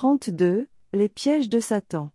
32. 0.00 0.68
Les 0.92 1.08
pièges 1.08 1.48
de 1.48 1.58
Satan. 1.58 2.12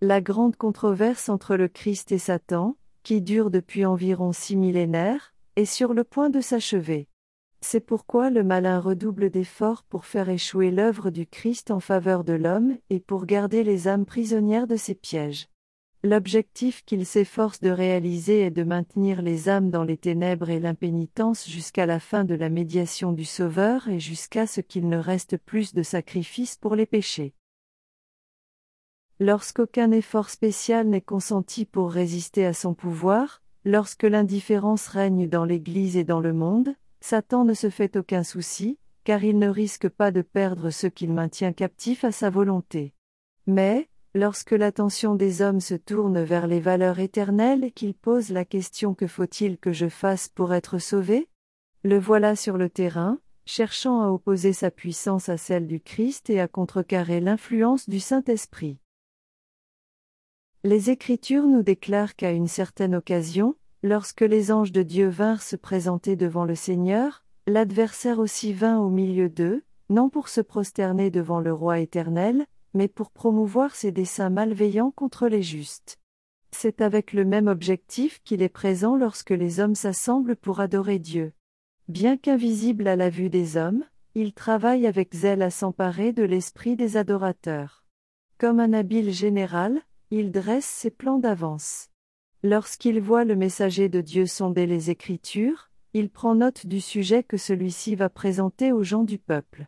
La 0.00 0.22
grande 0.22 0.56
controverse 0.56 1.28
entre 1.28 1.56
le 1.56 1.68
Christ 1.68 2.10
et 2.10 2.16
Satan, 2.16 2.78
qui 3.02 3.20
dure 3.20 3.50
depuis 3.50 3.84
environ 3.84 4.32
six 4.32 4.56
millénaires, 4.56 5.34
est 5.56 5.66
sur 5.66 5.92
le 5.92 6.04
point 6.04 6.30
de 6.30 6.40
s'achever. 6.40 7.06
C'est 7.60 7.84
pourquoi 7.84 8.30
le 8.30 8.42
malin 8.42 8.80
redouble 8.80 9.28
d'efforts 9.28 9.82
pour 9.82 10.06
faire 10.06 10.30
échouer 10.30 10.70
l'œuvre 10.70 11.10
du 11.10 11.26
Christ 11.26 11.70
en 11.70 11.80
faveur 11.80 12.24
de 12.24 12.32
l'homme 12.32 12.78
et 12.88 12.98
pour 12.98 13.26
garder 13.26 13.62
les 13.62 13.86
âmes 13.86 14.06
prisonnières 14.06 14.66
de 14.66 14.76
ses 14.76 14.94
pièges. 14.94 15.50
L'objectif 16.04 16.84
qu'il 16.84 17.06
s'efforce 17.06 17.60
de 17.60 17.70
réaliser 17.70 18.42
est 18.42 18.50
de 18.50 18.62
maintenir 18.62 19.22
les 19.22 19.48
âmes 19.48 19.70
dans 19.70 19.84
les 19.84 19.96
ténèbres 19.96 20.50
et 20.50 20.60
l'impénitence 20.60 21.48
jusqu'à 21.48 21.86
la 21.86 21.98
fin 21.98 22.24
de 22.24 22.34
la 22.34 22.50
médiation 22.50 23.12
du 23.12 23.24
Sauveur 23.24 23.88
et 23.88 23.98
jusqu'à 23.98 24.46
ce 24.46 24.60
qu'il 24.60 24.90
ne 24.90 24.98
reste 24.98 25.38
plus 25.38 25.72
de 25.72 25.82
sacrifice 25.82 26.56
pour 26.56 26.76
les 26.76 26.84
péchés. 26.84 27.32
Lorsqu'aucun 29.18 29.92
effort 29.92 30.28
spécial 30.28 30.88
n'est 30.88 31.00
consenti 31.00 31.64
pour 31.64 31.90
résister 31.90 32.44
à 32.44 32.52
son 32.52 32.74
pouvoir, 32.74 33.42
lorsque 33.64 34.02
l'indifférence 34.02 34.88
règne 34.88 35.26
dans 35.26 35.46
l'Église 35.46 35.96
et 35.96 36.04
dans 36.04 36.20
le 36.20 36.34
monde, 36.34 36.74
Satan 37.00 37.46
ne 37.46 37.54
se 37.54 37.70
fait 37.70 37.96
aucun 37.96 38.24
souci, 38.24 38.78
car 39.04 39.24
il 39.24 39.38
ne 39.38 39.48
risque 39.48 39.88
pas 39.88 40.10
de 40.10 40.20
perdre 40.20 40.68
ce 40.68 40.86
qu'il 40.86 41.14
maintient 41.14 41.54
captif 41.54 42.04
à 42.04 42.12
sa 42.12 42.28
volonté. 42.28 42.92
Mais, 43.46 43.88
lorsque 44.14 44.52
l'attention 44.52 45.16
des 45.16 45.42
hommes 45.42 45.60
se 45.60 45.74
tourne 45.74 46.22
vers 46.22 46.46
les 46.46 46.60
valeurs 46.60 47.00
éternelles 47.00 47.64
et 47.64 47.72
qu'ils 47.72 47.94
posent 47.94 48.30
la 48.30 48.44
question 48.44 48.94
que 48.94 49.08
faut-il 49.08 49.58
que 49.58 49.72
je 49.72 49.88
fasse 49.88 50.28
pour 50.28 50.54
être 50.54 50.78
sauvé 50.78 51.28
Le 51.82 51.98
voilà 51.98 52.36
sur 52.36 52.56
le 52.56 52.70
terrain, 52.70 53.18
cherchant 53.44 54.00
à 54.02 54.08
opposer 54.08 54.52
sa 54.52 54.70
puissance 54.70 55.28
à 55.28 55.36
celle 55.36 55.66
du 55.66 55.80
Christ 55.80 56.30
et 56.30 56.40
à 56.40 56.46
contrecarrer 56.46 57.20
l'influence 57.20 57.88
du 57.88 57.98
Saint-Esprit. 57.98 58.78
Les 60.62 60.90
Écritures 60.90 61.46
nous 61.46 61.62
déclarent 61.62 62.16
qu'à 62.16 62.30
une 62.30 62.48
certaine 62.48 62.94
occasion, 62.94 63.56
lorsque 63.82 64.22
les 64.22 64.50
anges 64.50 64.72
de 64.72 64.82
Dieu 64.82 65.08
vinrent 65.08 65.42
se 65.42 65.56
présenter 65.56 66.16
devant 66.16 66.44
le 66.44 66.54
Seigneur, 66.54 67.24
l'adversaire 67.46 68.18
aussi 68.18 68.52
vint 68.52 68.78
au 68.78 68.88
milieu 68.88 69.28
d'eux, 69.28 69.62
non 69.90 70.08
pour 70.08 70.28
se 70.28 70.40
prosterner 70.40 71.10
devant 71.10 71.40
le 71.40 71.52
Roi 71.52 71.80
éternel, 71.80 72.46
mais 72.74 72.88
pour 72.88 73.10
promouvoir 73.10 73.74
ses 73.74 73.92
desseins 73.92 74.30
malveillants 74.30 74.90
contre 74.90 75.28
les 75.28 75.42
justes. 75.42 75.98
C'est 76.50 76.80
avec 76.80 77.12
le 77.12 77.24
même 77.24 77.48
objectif 77.48 78.20
qu'il 78.22 78.42
est 78.42 78.48
présent 78.48 78.96
lorsque 78.96 79.30
les 79.30 79.60
hommes 79.60 79.74
s'assemblent 79.74 80.36
pour 80.36 80.60
adorer 80.60 80.98
Dieu. 80.98 81.32
Bien 81.88 82.16
qu'invisible 82.16 82.86
à 82.88 82.96
la 82.96 83.10
vue 83.10 83.30
des 83.30 83.56
hommes, 83.56 83.84
il 84.14 84.32
travaille 84.32 84.86
avec 84.86 85.14
zèle 85.14 85.42
à 85.42 85.50
s'emparer 85.50 86.12
de 86.12 86.22
l'esprit 86.22 86.76
des 86.76 86.96
adorateurs. 86.96 87.84
Comme 88.38 88.60
un 88.60 88.72
habile 88.72 89.12
général, 89.12 89.80
il 90.10 90.30
dresse 90.30 90.64
ses 90.64 90.90
plans 90.90 91.18
d'avance. 91.18 91.90
Lorsqu'il 92.42 93.00
voit 93.00 93.24
le 93.24 93.36
messager 93.36 93.88
de 93.88 94.00
Dieu 94.00 94.26
sonder 94.26 94.66
les 94.66 94.90
Écritures, 94.90 95.70
il 95.94 96.10
prend 96.10 96.34
note 96.34 96.66
du 96.66 96.80
sujet 96.80 97.22
que 97.22 97.36
celui-ci 97.36 97.94
va 97.94 98.08
présenter 98.08 98.70
aux 98.70 98.82
gens 98.82 99.04
du 99.04 99.18
peuple. 99.18 99.66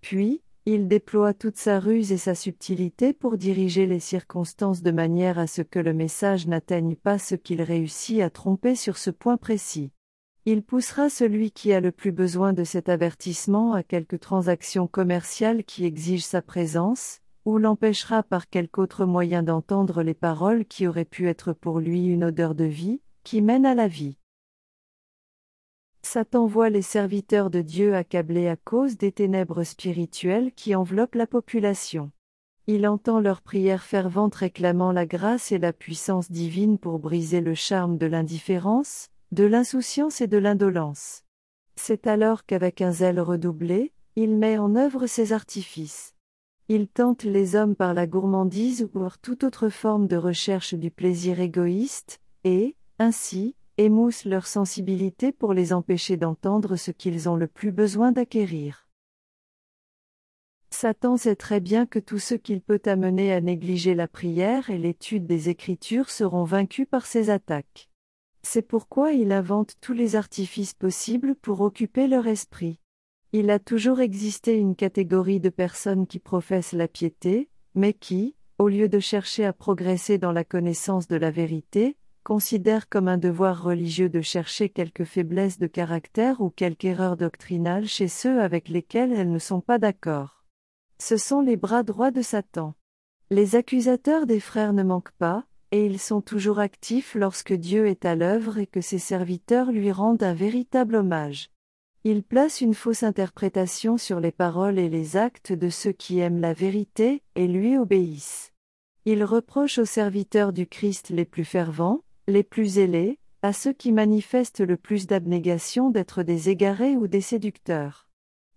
Puis, 0.00 0.42
il 0.64 0.86
déploie 0.86 1.34
toute 1.34 1.56
sa 1.56 1.80
ruse 1.80 2.12
et 2.12 2.16
sa 2.16 2.36
subtilité 2.36 3.12
pour 3.12 3.36
diriger 3.36 3.86
les 3.86 3.98
circonstances 3.98 4.82
de 4.82 4.92
manière 4.92 5.40
à 5.40 5.48
ce 5.48 5.60
que 5.60 5.80
le 5.80 5.92
message 5.92 6.46
n'atteigne 6.46 6.94
pas 6.94 7.18
ce 7.18 7.34
qu'il 7.34 7.62
réussit 7.62 8.20
à 8.20 8.30
tromper 8.30 8.76
sur 8.76 8.96
ce 8.96 9.10
point 9.10 9.36
précis. 9.36 9.90
Il 10.44 10.62
poussera 10.62 11.08
celui 11.08 11.50
qui 11.50 11.72
a 11.72 11.80
le 11.80 11.90
plus 11.90 12.12
besoin 12.12 12.52
de 12.52 12.62
cet 12.62 12.88
avertissement 12.88 13.72
à 13.72 13.82
quelque 13.82 14.14
transaction 14.14 14.86
commerciale 14.86 15.64
qui 15.64 15.84
exige 15.84 16.24
sa 16.24 16.42
présence, 16.42 17.20
ou 17.44 17.58
l'empêchera 17.58 18.22
par 18.22 18.48
quelque 18.48 18.78
autre 18.78 19.04
moyen 19.04 19.42
d'entendre 19.42 20.04
les 20.04 20.14
paroles 20.14 20.64
qui 20.64 20.86
auraient 20.86 21.04
pu 21.04 21.28
être 21.28 21.52
pour 21.52 21.80
lui 21.80 22.06
une 22.06 22.22
odeur 22.22 22.54
de 22.54 22.64
vie, 22.64 23.00
qui 23.24 23.42
mène 23.42 23.66
à 23.66 23.74
la 23.74 23.88
vie. 23.88 24.16
Satan 26.02 26.46
voit 26.46 26.68
les 26.68 26.82
serviteurs 26.82 27.48
de 27.48 27.62
Dieu 27.62 27.94
accablés 27.94 28.48
à 28.48 28.56
cause 28.56 28.96
des 28.96 29.12
ténèbres 29.12 29.62
spirituelles 29.62 30.52
qui 30.52 30.74
enveloppent 30.74 31.14
la 31.14 31.26
population. 31.26 32.10
Il 32.66 32.86
entend 32.86 33.20
leurs 33.20 33.40
prières 33.40 33.82
ferventes 33.82 34.34
réclamant 34.34 34.92
la 34.92 35.06
grâce 35.06 35.52
et 35.52 35.58
la 35.58 35.72
puissance 35.72 36.30
divine 36.30 36.78
pour 36.78 36.98
briser 36.98 37.40
le 37.40 37.54
charme 37.54 37.98
de 37.98 38.06
l'indifférence, 38.06 39.08
de 39.30 39.44
l'insouciance 39.44 40.20
et 40.20 40.26
de 40.26 40.38
l'indolence. 40.38 41.22
C'est 41.76 42.06
alors 42.06 42.44
qu'avec 42.46 42.80
un 42.82 42.92
zèle 42.92 43.20
redoublé, 43.20 43.92
il 44.14 44.36
met 44.36 44.58
en 44.58 44.76
œuvre 44.76 45.06
ses 45.06 45.32
artifices. 45.32 46.14
Il 46.68 46.86
tente 46.88 47.24
les 47.24 47.56
hommes 47.56 47.74
par 47.74 47.94
la 47.94 48.06
gourmandise 48.06 48.82
ou 48.82 48.88
par 48.88 49.18
toute 49.18 49.44
autre 49.44 49.68
forme 49.68 50.06
de 50.06 50.16
recherche 50.16 50.74
du 50.74 50.90
plaisir 50.90 51.40
égoïste, 51.40 52.20
et, 52.44 52.76
ainsi, 52.98 53.56
émousse 53.78 54.24
leur 54.24 54.46
sensibilité 54.46 55.32
pour 55.32 55.54
les 55.54 55.72
empêcher 55.72 56.16
d'entendre 56.16 56.76
ce 56.76 56.90
qu'ils 56.90 57.28
ont 57.28 57.36
le 57.36 57.46
plus 57.46 57.72
besoin 57.72 58.12
d'acquérir. 58.12 58.86
Satan 60.70 61.16
sait 61.16 61.36
très 61.36 61.60
bien 61.60 61.86
que 61.86 61.98
tout 61.98 62.18
ce 62.18 62.34
qu'il 62.34 62.60
peut 62.60 62.80
amener 62.86 63.32
à 63.32 63.40
négliger 63.40 63.94
la 63.94 64.08
prière 64.08 64.70
et 64.70 64.78
l'étude 64.78 65.26
des 65.26 65.48
Écritures 65.48 66.10
seront 66.10 66.44
vaincus 66.44 66.86
par 66.90 67.06
ses 67.06 67.30
attaques. 67.30 67.90
C'est 68.42 68.62
pourquoi 68.62 69.12
il 69.12 69.32
invente 69.32 69.74
tous 69.80 69.92
les 69.92 70.16
artifices 70.16 70.74
possibles 70.74 71.34
pour 71.36 71.60
occuper 71.60 72.08
leur 72.08 72.26
esprit. 72.26 72.80
Il 73.32 73.50
a 73.50 73.58
toujours 73.58 74.00
existé 74.00 74.58
une 74.58 74.74
catégorie 74.74 75.40
de 75.40 75.48
personnes 75.48 76.06
qui 76.06 76.18
professent 76.18 76.72
la 76.72 76.88
piété, 76.88 77.48
mais 77.74 77.92
qui, 77.92 78.34
au 78.58 78.68
lieu 78.68 78.88
de 78.88 78.98
chercher 78.98 79.44
à 79.44 79.52
progresser 79.52 80.18
dans 80.18 80.32
la 80.32 80.44
connaissance 80.44 81.06
de 81.06 81.16
la 81.16 81.30
vérité, 81.30 81.96
considère 82.22 82.88
comme 82.88 83.08
un 83.08 83.18
devoir 83.18 83.62
religieux 83.62 84.08
de 84.08 84.20
chercher 84.20 84.68
quelque 84.68 85.04
faiblesse 85.04 85.58
de 85.58 85.66
caractère 85.66 86.40
ou 86.40 86.50
quelque 86.50 86.84
erreur 86.86 87.16
doctrinale 87.16 87.86
chez 87.86 88.08
ceux 88.08 88.40
avec 88.40 88.68
lesquels 88.68 89.12
elles 89.12 89.30
ne 89.30 89.38
sont 89.38 89.60
pas 89.60 89.78
d'accord. 89.78 90.44
Ce 90.98 91.16
sont 91.16 91.40
les 91.40 91.56
bras 91.56 91.82
droits 91.82 92.10
de 92.10 92.22
Satan. 92.22 92.74
Les 93.30 93.56
accusateurs 93.56 94.26
des 94.26 94.40
frères 94.40 94.72
ne 94.72 94.82
manquent 94.82 95.16
pas, 95.18 95.44
et 95.72 95.86
ils 95.86 95.98
sont 95.98 96.20
toujours 96.20 96.58
actifs 96.58 97.14
lorsque 97.14 97.54
Dieu 97.54 97.86
est 97.86 98.04
à 98.04 98.14
l'œuvre 98.14 98.58
et 98.58 98.66
que 98.66 98.80
ses 98.80 98.98
serviteurs 98.98 99.72
lui 99.72 99.90
rendent 99.90 100.22
un 100.22 100.34
véritable 100.34 100.96
hommage. 100.96 101.48
Ils 102.04 102.22
placent 102.22 102.60
une 102.60 102.74
fausse 102.74 103.04
interprétation 103.04 103.96
sur 103.96 104.20
les 104.20 104.32
paroles 104.32 104.78
et 104.78 104.88
les 104.88 105.16
actes 105.16 105.52
de 105.52 105.70
ceux 105.70 105.92
qui 105.92 106.18
aiment 106.18 106.40
la 106.40 106.52
vérité 106.52 107.22
et 107.36 107.46
lui 107.46 107.78
obéissent. 107.78 108.52
Ils 109.04 109.24
reprochent 109.24 109.78
aux 109.78 109.84
serviteurs 109.84 110.52
du 110.52 110.66
Christ 110.66 111.10
les 111.10 111.24
plus 111.24 111.44
fervents, 111.44 112.02
les 112.28 112.42
plus 112.42 112.66
zélés, 112.66 113.18
à 113.42 113.52
ceux 113.52 113.72
qui 113.72 113.90
manifestent 113.90 114.60
le 114.60 114.76
plus 114.76 115.06
d'abnégation 115.06 115.90
d'être 115.90 116.22
des 116.22 116.48
égarés 116.48 116.96
ou 116.96 117.08
des 117.08 117.20
séducteurs. 117.20 118.08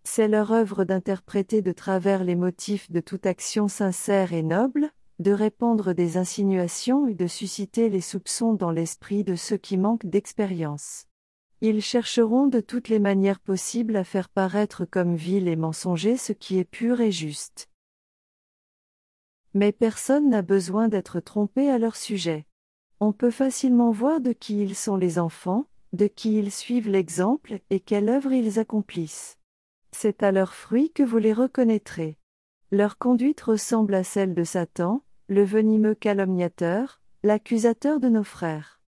C'est 0.03 0.28
leur 0.28 0.52
œuvre 0.52 0.84
d'interpréter 0.84 1.64
de 1.64 1.72
travers 1.72 2.24
les 2.24 2.36
motifs 2.36 2.92
de 2.92 3.00
toute 3.00 3.26
action 3.26 3.68
sincère 3.68 4.34
et 4.34 4.44
noble, 4.44 4.92
de 5.18 5.31
répandre 5.31 5.96
des 5.96 6.18
insinuations 6.18 7.08
et 7.08 7.16
de 7.16 7.26
susciter 7.26 7.90
les 7.90 8.02
soupçons 8.02 8.53
dans 8.53 8.70
l'esprit 8.70 9.24
de 9.24 9.36
ceux 9.36 9.58
qui 9.58 9.78
manquent 9.78 10.06
d'expérience. 10.06 11.08
Ils 11.62 11.82
chercheront 11.82 12.46
de 12.46 12.59
toutes 12.59 12.90
les 12.90 13.00
manières 13.00 13.40
possibles 13.40 13.96
à 13.96 14.03
faire 14.03 14.30
paraître 14.30 14.86
comme 14.86 15.16
vil 15.16 15.47
et 15.47 15.56
mensonger 15.56 16.18
ce 16.18 16.34
qui 16.34 16.59
est 16.59 16.66
pur 16.66 17.02
et 17.02 17.12
juste. 17.12 17.70
Mais 19.56 19.72
personne 19.72 20.30
n'a 20.30 20.44
besoin 20.44 20.90
d'être 20.90 21.20
trompé 21.20 21.70
à 21.70 21.80
leur 21.80 21.96
sujet. 21.96 22.46
On 23.02 23.12
peut 23.12 23.32
facilement 23.32 23.92
voir 23.92 24.22
de 24.22 24.32
qui 24.32 24.62
ils 24.62 24.76
sont 24.76 24.96
les 24.96 25.20
enfants, 25.20 25.66
de 25.92 26.08
qui 26.08 26.38
ils 26.38 26.52
suivent 26.52 26.90
l'exemple 26.90 27.60
et 27.70 27.80
quelle 27.80 28.10
œuvre 28.10 28.32
ils 28.32 28.58
accomplissent. 28.60 29.38
C'est 29.92 30.24
à 30.24 30.32
leurs 30.32 30.54
fruits 30.54 30.92
que 30.92 31.04
vous 31.04 31.18
les 31.18 31.34
reconnaîtrez. 31.34 32.18
Leur 32.72 32.98
conduite 32.98 33.42
ressemble 33.42 33.96
à 33.96 34.03
celle 34.03 34.34
de 34.34 34.44
Satan, 34.44 35.03
le 35.28 35.44
venimeux 35.44 35.96
calomniateur, 35.96 37.02
l'accusateur 37.24 38.00
de 38.00 38.09
nos 38.09 38.24
frères. 38.24 38.82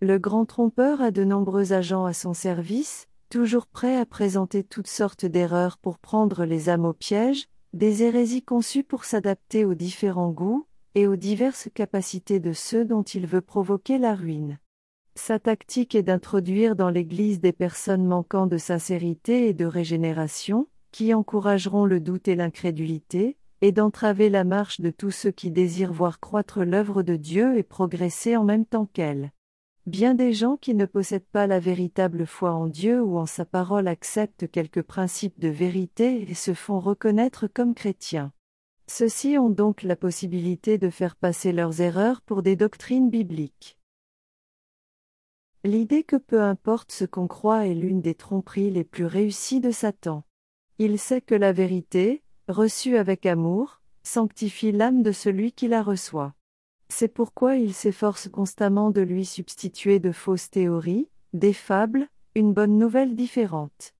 Le 0.00 0.18
grand 0.18 0.46
trompeur 0.46 1.00
a 1.00 1.10
de 1.10 1.24
nombreux 1.24 1.72
agents 1.72 2.06
à 2.06 2.12
son 2.12 2.32
service, 2.32 3.06
toujours 3.28 3.66
prêts 3.66 3.96
à 3.96 4.06
présenter 4.06 4.64
toutes 4.64 4.86
sortes 4.86 5.26
d'erreurs 5.26 5.78
pour 5.78 5.98
prendre 5.98 6.44
les 6.44 6.68
âmes 6.68 6.84
au 6.84 6.92
piège, 6.92 7.48
des 7.72 8.02
hérésies 8.02 8.42
conçues 8.42 8.82
pour 8.82 9.04
s'adapter 9.04 9.64
aux 9.64 9.74
différents 9.74 10.30
goûts, 10.30 10.66
et 10.94 11.06
aux 11.06 11.16
diverses 11.16 11.68
capacités 11.74 12.40
de 12.40 12.52
ceux 12.52 12.84
dont 12.84 13.02
il 13.02 13.26
veut 13.26 13.40
provoquer 13.40 13.98
la 13.98 14.14
ruine. 14.14 14.58
Sa 15.14 15.38
tactique 15.38 15.94
est 15.94 16.02
d'introduire 16.02 16.76
dans 16.76 16.90
l'Église 16.90 17.40
des 17.40 17.52
personnes 17.52 18.06
manquant 18.06 18.46
de 18.46 18.56
sincérité 18.56 19.48
et 19.48 19.54
de 19.54 19.66
régénération, 19.66 20.66
qui 20.92 21.14
encourageront 21.14 21.84
le 21.84 22.00
doute 22.00 22.28
et 22.28 22.36
l'incrédulité, 22.36 23.36
et 23.60 23.72
d'entraver 23.72 24.30
la 24.30 24.44
marche 24.44 24.80
de 24.80 24.90
tous 24.90 25.10
ceux 25.10 25.30
qui 25.30 25.50
désirent 25.50 25.92
voir 25.92 26.20
croître 26.20 26.64
l'œuvre 26.64 27.02
de 27.02 27.16
Dieu 27.16 27.58
et 27.58 27.62
progresser 27.62 28.36
en 28.36 28.44
même 28.44 28.64
temps 28.64 28.86
qu'elle. 28.86 29.32
Bien 29.86 30.14
des 30.14 30.32
gens 30.32 30.56
qui 30.56 30.74
ne 30.74 30.86
possèdent 30.86 31.28
pas 31.32 31.46
la 31.46 31.58
véritable 31.58 32.26
foi 32.26 32.52
en 32.52 32.66
Dieu 32.66 33.02
ou 33.02 33.18
en 33.18 33.26
sa 33.26 33.44
parole 33.44 33.88
acceptent 33.88 34.50
quelques 34.50 34.82
principes 34.82 35.40
de 35.40 35.48
vérité 35.48 36.30
et 36.30 36.34
se 36.34 36.54
font 36.54 36.80
reconnaître 36.80 37.46
comme 37.46 37.74
chrétiens. 37.74 38.32
Ceux-ci 38.92 39.38
ont 39.38 39.50
donc 39.50 39.84
la 39.84 39.94
possibilité 39.94 40.76
de 40.76 40.90
faire 40.90 41.14
passer 41.14 41.52
leurs 41.52 41.80
erreurs 41.80 42.20
pour 42.22 42.42
des 42.42 42.56
doctrines 42.56 43.08
bibliques. 43.08 43.78
L'idée 45.62 46.02
que 46.02 46.16
peu 46.16 46.42
importe 46.42 46.90
ce 46.90 47.04
qu'on 47.04 47.28
croit 47.28 47.68
est 47.68 47.74
l'une 47.74 48.00
des 48.00 48.16
tromperies 48.16 48.72
les 48.72 48.82
plus 48.82 49.06
réussies 49.06 49.60
de 49.60 49.70
Satan. 49.70 50.24
Il 50.78 50.98
sait 50.98 51.20
que 51.20 51.36
la 51.36 51.52
vérité, 51.52 52.24
reçue 52.48 52.96
avec 52.96 53.26
amour, 53.26 53.80
sanctifie 54.02 54.72
l'âme 54.72 55.04
de 55.04 55.12
celui 55.12 55.52
qui 55.52 55.68
la 55.68 55.84
reçoit. 55.84 56.34
C'est 56.88 57.14
pourquoi 57.14 57.54
il 57.54 57.72
s'efforce 57.72 58.28
constamment 58.28 58.90
de 58.90 59.02
lui 59.02 59.24
substituer 59.24 60.00
de 60.00 60.10
fausses 60.10 60.50
théories, 60.50 61.08
des 61.32 61.52
fables, 61.52 62.08
une 62.34 62.52
bonne 62.52 62.76
nouvelle 62.76 63.14
différente. 63.14 63.94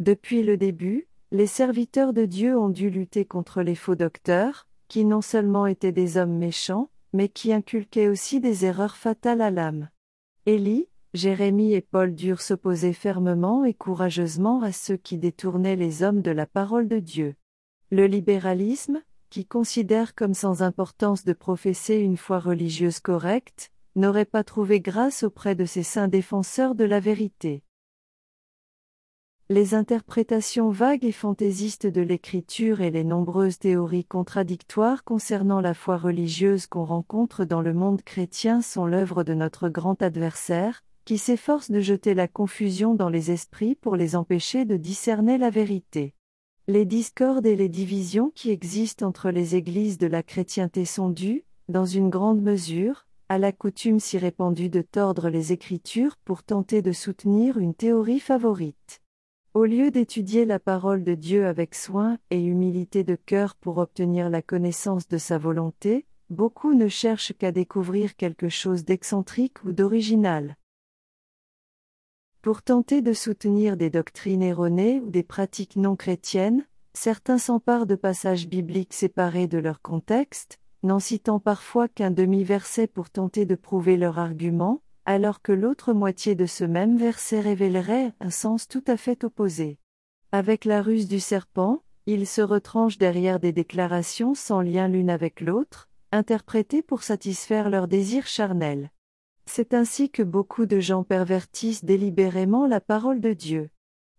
Depuis 0.00 0.42
le 0.42 0.56
début, 0.56 1.06
les 1.32 1.46
serviteurs 1.46 2.12
de 2.12 2.26
Dieu 2.26 2.58
ont 2.58 2.68
dû 2.68 2.90
lutter 2.90 3.24
contre 3.24 3.62
les 3.62 3.74
faux 3.74 3.94
docteurs, 3.94 4.68
qui 4.88 5.06
non 5.06 5.22
seulement 5.22 5.66
étaient 5.66 5.90
des 5.90 6.18
hommes 6.18 6.36
méchants, 6.36 6.90
mais 7.14 7.30
qui 7.30 7.54
inculquaient 7.54 8.08
aussi 8.08 8.38
des 8.38 8.66
erreurs 8.66 8.96
fatales 8.96 9.40
à 9.40 9.50
l'âme. 9.50 9.88
Élie, 10.44 10.88
Jérémie 11.14 11.72
et 11.72 11.80
Paul 11.80 12.14
durent 12.14 12.42
s'opposer 12.42 12.92
fermement 12.92 13.64
et 13.64 13.72
courageusement 13.72 14.60
à 14.60 14.72
ceux 14.72 14.98
qui 14.98 15.16
détournaient 15.16 15.76
les 15.76 16.02
hommes 16.02 16.20
de 16.20 16.30
la 16.30 16.44
parole 16.44 16.86
de 16.86 16.98
Dieu. 16.98 17.34
Le 17.90 18.06
libéralisme, 18.06 19.00
qui 19.30 19.46
considère 19.46 20.14
comme 20.14 20.34
sans 20.34 20.62
importance 20.62 21.24
de 21.24 21.32
professer 21.32 21.96
une 21.96 22.18
foi 22.18 22.40
religieuse 22.40 23.00
correcte, 23.00 23.72
n'aurait 23.96 24.26
pas 24.26 24.44
trouvé 24.44 24.82
grâce 24.82 25.22
auprès 25.22 25.54
de 25.54 25.64
ces 25.64 25.82
saints 25.82 26.08
défenseurs 26.08 26.74
de 26.74 26.84
la 26.84 27.00
vérité. 27.00 27.62
Les 29.54 29.74
interprétations 29.74 30.70
vagues 30.70 31.04
et 31.04 31.12
fantaisistes 31.12 31.86
de 31.86 32.00
l'écriture 32.00 32.80
et 32.80 32.90
les 32.90 33.04
nombreuses 33.04 33.58
théories 33.58 34.06
contradictoires 34.06 35.04
concernant 35.04 35.60
la 35.60 35.74
foi 35.74 35.98
religieuse 35.98 36.66
qu'on 36.66 36.86
rencontre 36.86 37.44
dans 37.44 37.60
le 37.60 37.74
monde 37.74 38.00
chrétien 38.00 38.62
sont 38.62 38.86
l'œuvre 38.86 39.24
de 39.24 39.34
notre 39.34 39.68
grand 39.68 40.00
adversaire, 40.00 40.82
qui 41.04 41.18
s'efforce 41.18 41.70
de 41.70 41.80
jeter 41.80 42.14
la 42.14 42.28
confusion 42.28 42.94
dans 42.94 43.10
les 43.10 43.30
esprits 43.30 43.74
pour 43.74 43.94
les 43.94 44.16
empêcher 44.16 44.64
de 44.64 44.78
discerner 44.78 45.36
la 45.36 45.50
vérité. 45.50 46.14
Les 46.66 46.86
discordes 46.86 47.44
et 47.44 47.54
les 47.54 47.68
divisions 47.68 48.32
qui 48.34 48.48
existent 48.48 49.06
entre 49.06 49.30
les 49.30 49.54
églises 49.54 49.98
de 49.98 50.06
la 50.06 50.22
chrétienté 50.22 50.86
sont 50.86 51.10
dues, 51.10 51.44
dans 51.68 51.84
une 51.84 52.08
grande 52.08 52.40
mesure, 52.40 53.06
à 53.28 53.36
la 53.36 53.52
coutume 53.52 54.00
si 54.00 54.16
répandue 54.16 54.70
de 54.70 54.80
tordre 54.80 55.28
les 55.28 55.52
Écritures 55.52 56.16
pour 56.24 56.42
tenter 56.42 56.80
de 56.80 56.92
soutenir 56.92 57.58
une 57.58 57.74
théorie 57.74 58.18
favorite. 58.18 59.01
Au 59.54 59.66
lieu 59.66 59.90
d'étudier 59.90 60.46
la 60.46 60.58
parole 60.58 61.04
de 61.04 61.14
Dieu 61.14 61.46
avec 61.46 61.74
soin 61.74 62.16
et 62.30 62.42
humilité 62.42 63.04
de 63.04 63.16
cœur 63.16 63.54
pour 63.54 63.76
obtenir 63.76 64.30
la 64.30 64.40
connaissance 64.40 65.08
de 65.08 65.18
sa 65.18 65.36
volonté, 65.36 66.06
beaucoup 66.30 66.72
ne 66.72 66.88
cherchent 66.88 67.34
qu'à 67.34 67.52
découvrir 67.52 68.16
quelque 68.16 68.48
chose 68.48 68.86
d'excentrique 68.86 69.62
ou 69.64 69.72
d'original. 69.72 70.56
Pour 72.40 72.62
tenter 72.62 73.02
de 73.02 73.12
soutenir 73.12 73.76
des 73.76 73.90
doctrines 73.90 74.42
erronées 74.42 75.00
ou 75.00 75.10
des 75.10 75.22
pratiques 75.22 75.76
non 75.76 75.96
chrétiennes, 75.96 76.66
certains 76.94 77.36
s'emparent 77.36 77.86
de 77.86 77.94
passages 77.94 78.48
bibliques 78.48 78.94
séparés 78.94 79.48
de 79.48 79.58
leur 79.58 79.82
contexte, 79.82 80.60
n'en 80.82 80.98
citant 80.98 81.40
parfois 81.40 81.88
qu'un 81.88 82.10
demi-verset 82.10 82.86
pour 82.86 83.10
tenter 83.10 83.44
de 83.44 83.54
prouver 83.54 83.98
leur 83.98 84.18
argument, 84.18 84.80
alors 85.04 85.42
que 85.42 85.52
l'autre 85.52 85.92
moitié 85.92 86.34
de 86.34 86.46
ce 86.46 86.64
même 86.64 86.96
verset 86.96 87.40
révélerait 87.40 88.12
un 88.20 88.30
sens 88.30 88.68
tout 88.68 88.84
à 88.86 88.96
fait 88.96 89.24
opposé. 89.24 89.78
Avec 90.30 90.64
la 90.64 90.82
ruse 90.82 91.08
du 91.08 91.20
serpent, 91.20 91.82
ils 92.06 92.26
se 92.26 92.40
retranchent 92.40 92.98
derrière 92.98 93.40
des 93.40 93.52
déclarations 93.52 94.34
sans 94.34 94.60
lien 94.60 94.88
l'une 94.88 95.10
avec 95.10 95.40
l'autre, 95.40 95.88
interprétées 96.10 96.82
pour 96.82 97.02
satisfaire 97.02 97.70
leurs 97.70 97.88
désirs 97.88 98.26
charnels. 98.26 98.90
C'est 99.46 99.74
ainsi 99.74 100.10
que 100.10 100.22
beaucoup 100.22 100.66
de 100.66 100.80
gens 100.80 101.04
pervertissent 101.04 101.84
délibérément 101.84 102.66
la 102.66 102.80
parole 102.80 103.20
de 103.20 103.32
Dieu. 103.32 103.70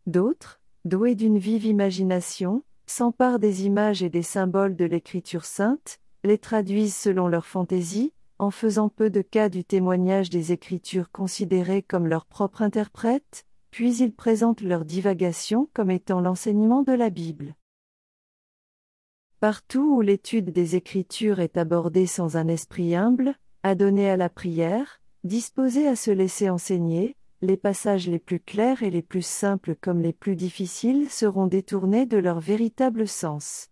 D'autres, 0.05 0.61
doués 0.85 1.15
d'une 1.15 1.37
vive 1.37 1.65
imagination, 1.65 2.63
s'emparent 2.87 3.39
des 3.39 3.65
images 3.65 4.03
et 4.03 4.09
des 4.09 4.23
symboles 4.23 4.75
de 4.75 4.85
l'Écriture 4.85 5.45
sainte, 5.45 5.99
les 6.23 6.37
traduisent 6.37 6.95
selon 6.95 7.27
leur 7.27 7.45
fantaisie, 7.45 8.13
en 8.43 8.51
faisant 8.51 8.89
peu 8.89 9.09
de 9.09 9.21
cas 9.21 9.49
du 9.49 9.63
témoignage 9.63 10.29
des 10.29 10.51
Écritures 10.51 11.11
considérées 11.11 11.81
comme 11.81 12.07
leur 12.07 12.25
propre 12.25 12.61
interprète, 12.61 13.45
puis 13.71 13.95
ils 13.97 14.13
présentent 14.13 14.61
leur 14.61 14.85
divagation 14.85 15.69
comme 15.73 15.89
étant 15.89 16.21
l'enseignement 16.21 16.83
de 16.83 16.93
la 16.93 17.09
Bible. 17.09 17.55
Partout 19.39 19.95
où 19.97 20.01
l'étude 20.01 20.51
des 20.51 20.75
Écritures 20.75 21.39
est 21.39 21.57
abordée 21.57 22.05
sans 22.05 22.37
un 22.37 22.47
esprit 22.47 22.95
humble, 22.95 23.35
adonné 23.63 24.09
à 24.09 24.17
la 24.17 24.29
prière, 24.29 25.01
Disposés 25.23 25.87
à 25.87 25.95
se 25.95 26.11
laisser 26.11 26.49
enseigner, 26.49 27.15
les 27.41 27.55
passages 27.55 28.09
les 28.09 28.19
plus 28.19 28.41
clairs 28.41 28.83
et 28.83 28.89
les 28.89 29.01
plus 29.01 29.25
simples 29.25 29.73
comme 29.73 30.01
les 30.01 30.11
plus 30.11 30.35
difficiles 30.35 31.09
seront 31.09 31.47
détournés 31.47 32.05
de 32.05 32.17
leur 32.17 32.41
véritable 32.41 33.07
sens. 33.07 33.69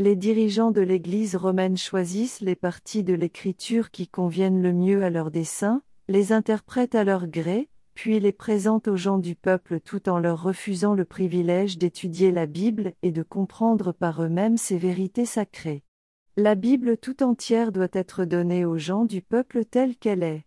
Les 0.00 0.14
dirigeants 0.14 0.70
de 0.70 0.80
l'Église 0.80 1.34
romaine 1.34 1.76
choisissent 1.76 2.40
les 2.40 2.54
parties 2.54 3.02
de 3.02 3.14
l'Écriture 3.14 3.90
qui 3.90 4.06
conviennent 4.06 4.62
le 4.62 4.72
mieux 4.72 5.02
à 5.02 5.10
leur 5.10 5.32
dessein, 5.32 5.82
les 6.06 6.30
interprètent 6.30 6.94
à 6.94 7.02
leur 7.02 7.26
gré, 7.26 7.68
puis 7.94 8.20
les 8.20 8.30
présentent 8.30 8.86
aux 8.86 8.96
gens 8.96 9.18
du 9.18 9.34
peuple 9.34 9.80
tout 9.80 10.08
en 10.08 10.20
leur 10.20 10.40
refusant 10.40 10.94
le 10.94 11.04
privilège 11.04 11.78
d'étudier 11.78 12.30
la 12.30 12.46
Bible 12.46 12.92
et 13.02 13.10
de 13.10 13.24
comprendre 13.24 13.90
par 13.90 14.22
eux-mêmes 14.22 14.56
ses 14.56 14.78
vérités 14.78 15.26
sacrées. 15.26 15.82
La 16.36 16.54
Bible 16.54 16.96
tout 16.96 17.24
entière 17.24 17.72
doit 17.72 17.88
être 17.92 18.24
donnée 18.24 18.64
aux 18.64 18.78
gens 18.78 19.04
du 19.04 19.20
peuple 19.20 19.64
telle 19.64 19.96
qu'elle 19.96 20.22
est. 20.22 20.44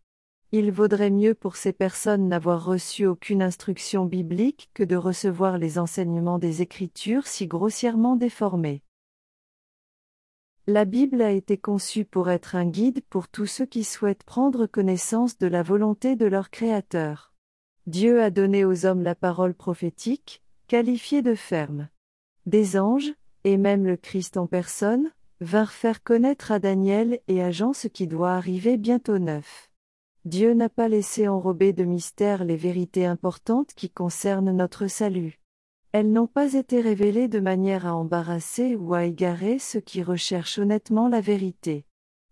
Il 0.53 0.71
vaudrait 0.71 1.11
mieux 1.11 1.33
pour 1.33 1.57
ces 1.57 1.73
personnes 1.73 2.29
n'avoir 2.29 2.63
reçu 2.63 3.05
aucune 3.05 3.43
instruction 3.43 4.05
biblique 4.05 4.69
que 4.73 4.83
de 4.83 4.95
recevoir 4.95 5.57
les 5.57 5.77
enseignements 5.77 6.39
des 6.39 6.61
Écritures 6.61 7.27
si 7.27 7.47
grossièrement 7.47 8.15
déformés. 8.15 8.81
La 10.73 10.85
Bible 10.85 11.21
a 11.21 11.31
été 11.31 11.57
conçue 11.57 12.05
pour 12.05 12.29
être 12.29 12.55
un 12.55 12.65
guide 12.65 13.01
pour 13.09 13.27
tous 13.27 13.45
ceux 13.45 13.65
qui 13.65 13.83
souhaitent 13.83 14.23
prendre 14.23 14.67
connaissance 14.67 15.37
de 15.37 15.47
la 15.47 15.63
volonté 15.63 16.15
de 16.15 16.25
leur 16.25 16.49
Créateur. 16.49 17.33
Dieu 17.87 18.21
a 18.21 18.29
donné 18.29 18.63
aux 18.63 18.85
hommes 18.85 19.03
la 19.03 19.13
parole 19.13 19.53
prophétique, 19.53 20.41
qualifiée 20.69 21.21
de 21.21 21.35
ferme. 21.35 21.89
Des 22.45 22.79
anges, 22.79 23.11
et 23.43 23.57
même 23.57 23.85
le 23.85 23.97
Christ 23.97 24.37
en 24.37 24.47
personne, 24.47 25.11
vinrent 25.41 25.73
faire 25.73 26.03
connaître 26.03 26.53
à 26.53 26.59
Daniel 26.59 27.19
et 27.27 27.43
à 27.43 27.51
Jean 27.51 27.73
ce 27.73 27.89
qui 27.89 28.07
doit 28.07 28.31
arriver 28.31 28.77
bientôt 28.77 29.19
neuf. 29.19 29.69
Dieu 30.23 30.53
n'a 30.53 30.69
pas 30.69 30.87
laissé 30.87 31.27
enrober 31.27 31.73
de 31.73 31.83
mystère 31.83 32.45
les 32.45 32.55
vérités 32.55 33.05
importantes 33.05 33.73
qui 33.75 33.89
concernent 33.89 34.55
notre 34.55 34.87
salut. 34.87 35.40
Elles 35.93 36.11
n'ont 36.11 36.27
pas 36.27 36.53
été 36.53 36.79
révélées 36.79 37.27
de 37.27 37.41
manière 37.41 37.85
à 37.85 37.95
embarrasser 37.95 38.75
ou 38.75 38.93
à 38.93 39.03
égarer 39.03 39.59
ceux 39.59 39.81
qui 39.81 40.03
recherchent 40.03 40.57
honnêtement 40.57 41.09
la 41.09 41.19
vérité. 41.19 41.85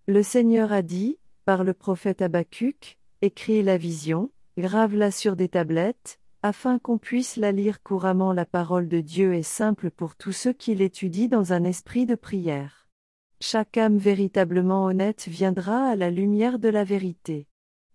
Le 0.07 0.23
Seigneur 0.23 0.71
a 0.71 0.81
dit, 0.81 1.17
par 1.43 1.65
le 1.65 1.73
prophète 1.73 2.21
Habacuc, 2.21 2.97
écris 3.21 3.61
la 3.61 3.77
vision, 3.77 4.31
grave-la 4.57 5.11
sur 5.11 5.35
des 5.35 5.49
tablettes, 5.49 6.19
afin 6.41 6.79
qu'on 6.79 6.97
puisse 6.97 7.35
la 7.35 7.51
lire 7.51 7.83
couramment. 7.83 8.31
La 8.31 8.45
parole 8.45 8.87
de 8.87 9.01
Dieu 9.01 9.33
est 9.33 9.43
simple 9.43 9.91
pour 9.91 10.15
tous 10.15 10.31
ceux 10.31 10.53
qui 10.53 10.73
l'étudient 10.73 11.27
dans 11.27 11.51
un 11.51 11.65
esprit 11.65 12.05
de 12.05 12.15
prière. 12.15 12.87
Chaque 13.41 13.77
âme 13.77 13.97
véritablement 13.97 14.85
honnête 14.85 15.27
viendra 15.27 15.89
à 15.89 15.95
la 15.95 16.09
lumière 16.09 16.59
de 16.59 16.69
la 16.69 16.85
vérité. 16.85 17.47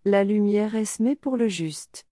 La 0.04 0.25
lumière 0.25 0.75
est 0.75 0.85
semée 0.85 1.16
pour 1.16 1.38
le 1.38 1.49
juste. 1.49 2.06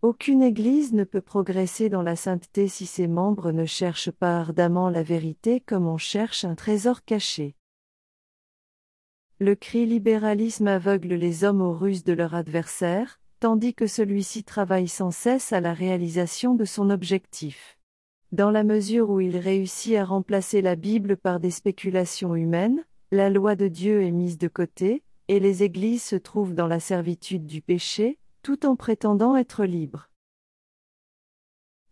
Aucune 0.00 0.44
Église 0.44 0.92
ne 0.92 1.02
peut 1.02 1.20
progresser 1.20 1.88
dans 1.88 2.02
la 2.02 2.14
sainteté 2.14 2.68
si 2.68 2.86
ses 2.86 3.08
membres 3.08 3.50
ne 3.50 3.64
cherchent 3.64 4.12
pas 4.12 4.38
ardemment 4.38 4.90
la 4.90 5.02
vérité 5.02 5.58
comme 5.58 5.88
on 5.88 5.96
cherche 5.96 6.44
un 6.44 6.54
trésor 6.54 7.04
caché. 7.04 7.56
Le 9.40 9.56
cri 9.56 9.86
libéralisme 9.86 10.68
aveugle 10.68 11.14
les 11.14 11.42
hommes 11.42 11.60
aux 11.60 11.72
ruses 11.72 12.04
de 12.04 12.12
leur 12.12 12.36
adversaire, 12.36 13.20
tandis 13.40 13.74
que 13.74 13.88
celui-ci 13.88 14.44
travaille 14.44 14.86
sans 14.86 15.10
cesse 15.10 15.52
à 15.52 15.60
la 15.60 15.74
réalisation 15.74 16.54
de 16.54 16.64
son 16.64 16.90
objectif. 16.90 17.76
Dans 18.30 18.52
la 18.52 18.62
mesure 18.62 19.10
où 19.10 19.20
il 19.20 19.36
réussit 19.36 19.96
à 19.96 20.04
remplacer 20.04 20.62
la 20.62 20.76
Bible 20.76 21.16
par 21.16 21.40
des 21.40 21.50
spéculations 21.50 22.36
humaines, 22.36 22.84
la 23.10 23.30
loi 23.30 23.56
de 23.56 23.66
Dieu 23.66 24.04
est 24.04 24.12
mise 24.12 24.38
de 24.38 24.46
côté, 24.46 25.02
et 25.26 25.40
les 25.40 25.64
églises 25.64 26.04
se 26.04 26.16
trouvent 26.16 26.54
dans 26.54 26.68
la 26.68 26.78
servitude 26.78 27.46
du 27.46 27.62
péché, 27.62 28.18
tout 28.48 28.64
en 28.64 28.76
prétendant 28.76 29.36
être 29.36 29.66
libres. 29.66 30.08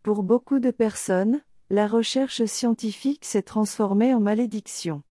Pour 0.03 0.23
beaucoup 0.23 0.59
de 0.59 0.71
personnes, 0.71 1.43
la 1.69 1.87
recherche 1.87 2.47
scientifique 2.47 3.27
s'est 3.27 3.43
transformée 3.43 4.15
en 4.15 4.21
malédiction. 4.21 5.03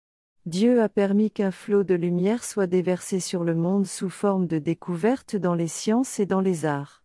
Dieu 0.47 0.81
a 0.81 0.89
permis 0.89 1.31
qu'un 1.31 1.51
flot 1.51 1.85
de 1.85 1.93
lumière 1.93 2.45
soit 2.45 2.67
déversé 2.67 3.21
sur 3.21 3.45
le 3.45 3.55
monde 3.55 3.85
sous 3.85 4.09
forme 4.09 4.47
de 4.47 4.59
découvertes 4.59 5.37
dans 5.37 5.55
les 5.55 5.69
sciences 5.69 6.19
et 6.19 6.25
dans 6.25 6.41
les 6.41 6.65
arts. 6.65 7.05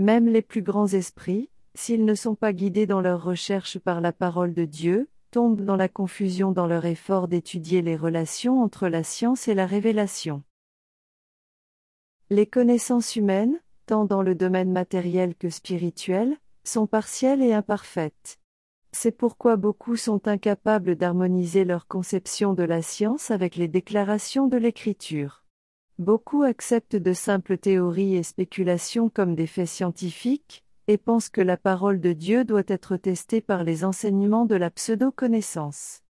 Même 0.00 0.26
les 0.26 0.42
plus 0.42 0.62
grands 0.62 0.88
esprits, 0.88 1.48
s'ils 1.76 2.04
ne 2.04 2.16
sont 2.16 2.34
pas 2.34 2.52
guidés 2.52 2.86
dans 2.86 3.00
leurs 3.00 3.22
recherches 3.22 3.78
par 3.78 4.00
la 4.00 4.12
parole 4.12 4.52
de 4.52 4.64
Dieu, 4.64 5.08
tombent 5.30 5.64
dans 5.64 5.76
la 5.76 5.88
confusion 5.88 6.50
dans 6.50 6.66
leur 6.66 6.86
effort 6.86 7.28
d'étudier 7.28 7.82
les 7.82 7.94
relations 7.94 8.60
entre 8.60 8.88
la 8.88 9.04
science 9.04 9.46
et 9.46 9.54
la 9.54 9.66
révélation. 9.66 10.42
Les 12.28 12.48
connaissances 12.48 13.14
humaines, 13.14 13.60
tant 13.86 14.04
dans 14.04 14.22
le 14.22 14.34
domaine 14.34 14.72
matériel 14.72 15.34
que 15.34 15.48
spirituel, 15.48 16.36
sont 16.64 16.86
partielles 16.86 17.42
et 17.42 17.54
imparfaites. 17.54 18.38
C'est 18.92 19.12
pourquoi 19.12 19.56
beaucoup 19.56 19.96
sont 19.96 20.26
incapables 20.26 20.96
d'harmoniser 20.96 21.64
leur 21.64 21.86
conception 21.86 22.54
de 22.54 22.62
la 22.62 22.82
science 22.82 23.30
avec 23.30 23.56
les 23.56 23.68
déclarations 23.68 24.46
de 24.46 24.56
l'Écriture. 24.56 25.44
Beaucoup 25.98 26.42
acceptent 26.42 26.96
de 26.96 27.12
simples 27.12 27.58
théories 27.58 28.16
et 28.16 28.22
spéculations 28.22 29.08
comme 29.08 29.34
des 29.34 29.46
faits 29.46 29.68
scientifiques, 29.68 30.64
et 30.88 30.98
pensent 30.98 31.28
que 31.28 31.40
la 31.40 31.56
parole 31.56 32.00
de 32.00 32.12
Dieu 32.12 32.44
doit 32.44 32.62
être 32.68 32.96
testée 32.96 33.40
par 33.40 33.64
les 33.64 33.84
enseignements 33.84 34.46
de 34.46 34.54
la 34.54 34.70
pseudo-connaissance. 34.70 36.02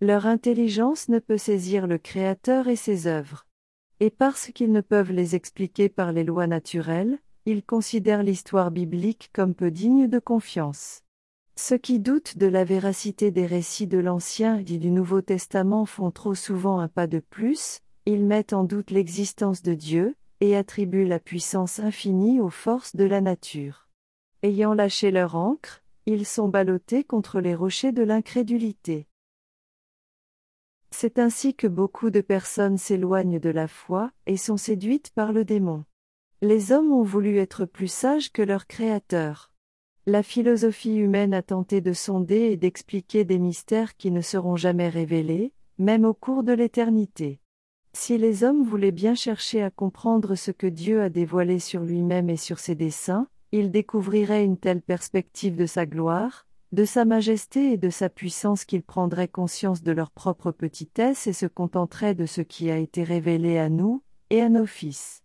Leur 0.00 0.26
intelligence 0.26 1.08
ne 1.08 1.18
peut 1.18 1.36
saisir 1.36 1.86
le 1.86 1.98
Créateur 1.98 2.68
et 2.68 2.76
ses 2.76 3.06
œuvres. 3.06 3.46
Et 4.00 4.10
parce 4.10 4.50
qu'ils 4.52 4.72
ne 4.72 4.80
peuvent 4.80 5.12
les 5.12 5.36
expliquer 5.36 5.90
par 5.90 6.12
les 6.12 6.24
lois 6.24 6.46
naturelles, 6.46 7.18
ils 7.44 7.62
considèrent 7.62 8.22
l'histoire 8.22 8.70
biblique 8.70 9.30
comme 9.32 9.54
peu 9.54 9.70
digne 9.70 10.08
de 10.08 10.18
confiance. 10.18 11.02
Ceux 11.56 11.76
qui 11.76 12.00
doutent 12.00 12.38
de 12.38 12.46
la 12.46 12.64
véracité 12.64 13.30
des 13.30 13.44
récits 13.44 13.86
de 13.86 13.98
l'Ancien 13.98 14.58
et 14.58 14.78
du 14.78 14.90
Nouveau 14.90 15.20
Testament 15.20 15.84
font 15.84 16.10
trop 16.10 16.34
souvent 16.34 16.80
un 16.80 16.88
pas 16.88 17.06
de 17.06 17.18
plus, 17.18 17.80
ils 18.06 18.24
mettent 18.24 18.54
en 18.54 18.64
doute 18.64 18.90
l'existence 18.90 19.62
de 19.62 19.74
Dieu, 19.74 20.16
et 20.40 20.56
attribuent 20.56 21.06
la 21.06 21.18
puissance 21.18 21.78
infinie 21.78 22.40
aux 22.40 22.48
forces 22.48 22.96
de 22.96 23.04
la 23.04 23.20
nature. 23.20 23.88
Ayant 24.42 24.72
lâché 24.72 25.10
leur 25.10 25.36
encre, 25.36 25.82
ils 26.06 26.24
sont 26.24 26.48
ballottés 26.48 27.04
contre 27.04 27.40
les 27.40 27.54
rochers 27.54 27.92
de 27.92 28.02
l'incrédulité. 28.02 29.06
C'est 30.90 31.18
ainsi 31.18 31.54
que 31.54 31.66
beaucoup 31.66 32.10
de 32.10 32.20
personnes 32.20 32.78
s'éloignent 32.78 33.38
de 33.38 33.50
la 33.50 33.68
foi 33.68 34.10
et 34.26 34.36
sont 34.36 34.56
séduites 34.56 35.10
par 35.10 35.32
le 35.32 35.44
démon. 35.44 35.84
Les 36.42 36.72
hommes 36.72 36.92
ont 36.92 37.02
voulu 37.02 37.38
être 37.38 37.64
plus 37.64 37.92
sages 37.92 38.32
que 38.32 38.42
leur 38.42 38.66
Créateur. 38.66 39.50
La 40.06 40.22
philosophie 40.22 40.96
humaine 40.96 41.34
a 41.34 41.42
tenté 41.42 41.80
de 41.80 41.92
sonder 41.92 42.50
et 42.50 42.56
d'expliquer 42.56 43.24
des 43.24 43.38
mystères 43.38 43.96
qui 43.96 44.10
ne 44.10 44.22
seront 44.22 44.56
jamais 44.56 44.88
révélés, 44.88 45.52
même 45.78 46.04
au 46.04 46.14
cours 46.14 46.42
de 46.42 46.52
l'éternité. 46.52 47.40
Si 47.92 48.18
les 48.18 48.44
hommes 48.44 48.62
voulaient 48.62 48.92
bien 48.92 49.14
chercher 49.14 49.62
à 49.62 49.70
comprendre 49.70 50.34
ce 50.34 50.50
que 50.50 50.66
Dieu 50.66 51.02
a 51.02 51.10
dévoilé 51.10 51.58
sur 51.58 51.82
lui-même 51.82 52.30
et 52.30 52.36
sur 52.36 52.58
ses 52.58 52.74
desseins, 52.74 53.28
ils 53.52 53.70
découvriraient 53.70 54.44
une 54.44 54.56
telle 54.56 54.80
perspective 54.80 55.56
de 55.56 55.66
sa 55.66 55.86
gloire, 55.86 56.46
de 56.72 56.84
sa 56.84 57.04
majesté 57.04 57.72
et 57.72 57.76
de 57.76 57.90
sa 57.90 58.08
puissance 58.08 58.64
qu'ils 58.64 58.84
prendraient 58.84 59.28
conscience 59.28 59.82
de 59.82 59.92
leur 59.92 60.10
propre 60.10 60.52
petitesse 60.52 61.26
et 61.26 61.32
se 61.32 61.46
contenteraient 61.46 62.14
de 62.14 62.26
ce 62.26 62.40
qui 62.42 62.70
a 62.70 62.78
été 62.78 63.02
révélé 63.02 63.58
à 63.58 63.68
nous, 63.68 64.02
et 64.30 64.40
à 64.40 64.48
nos 64.48 64.66
fils. 64.66 65.24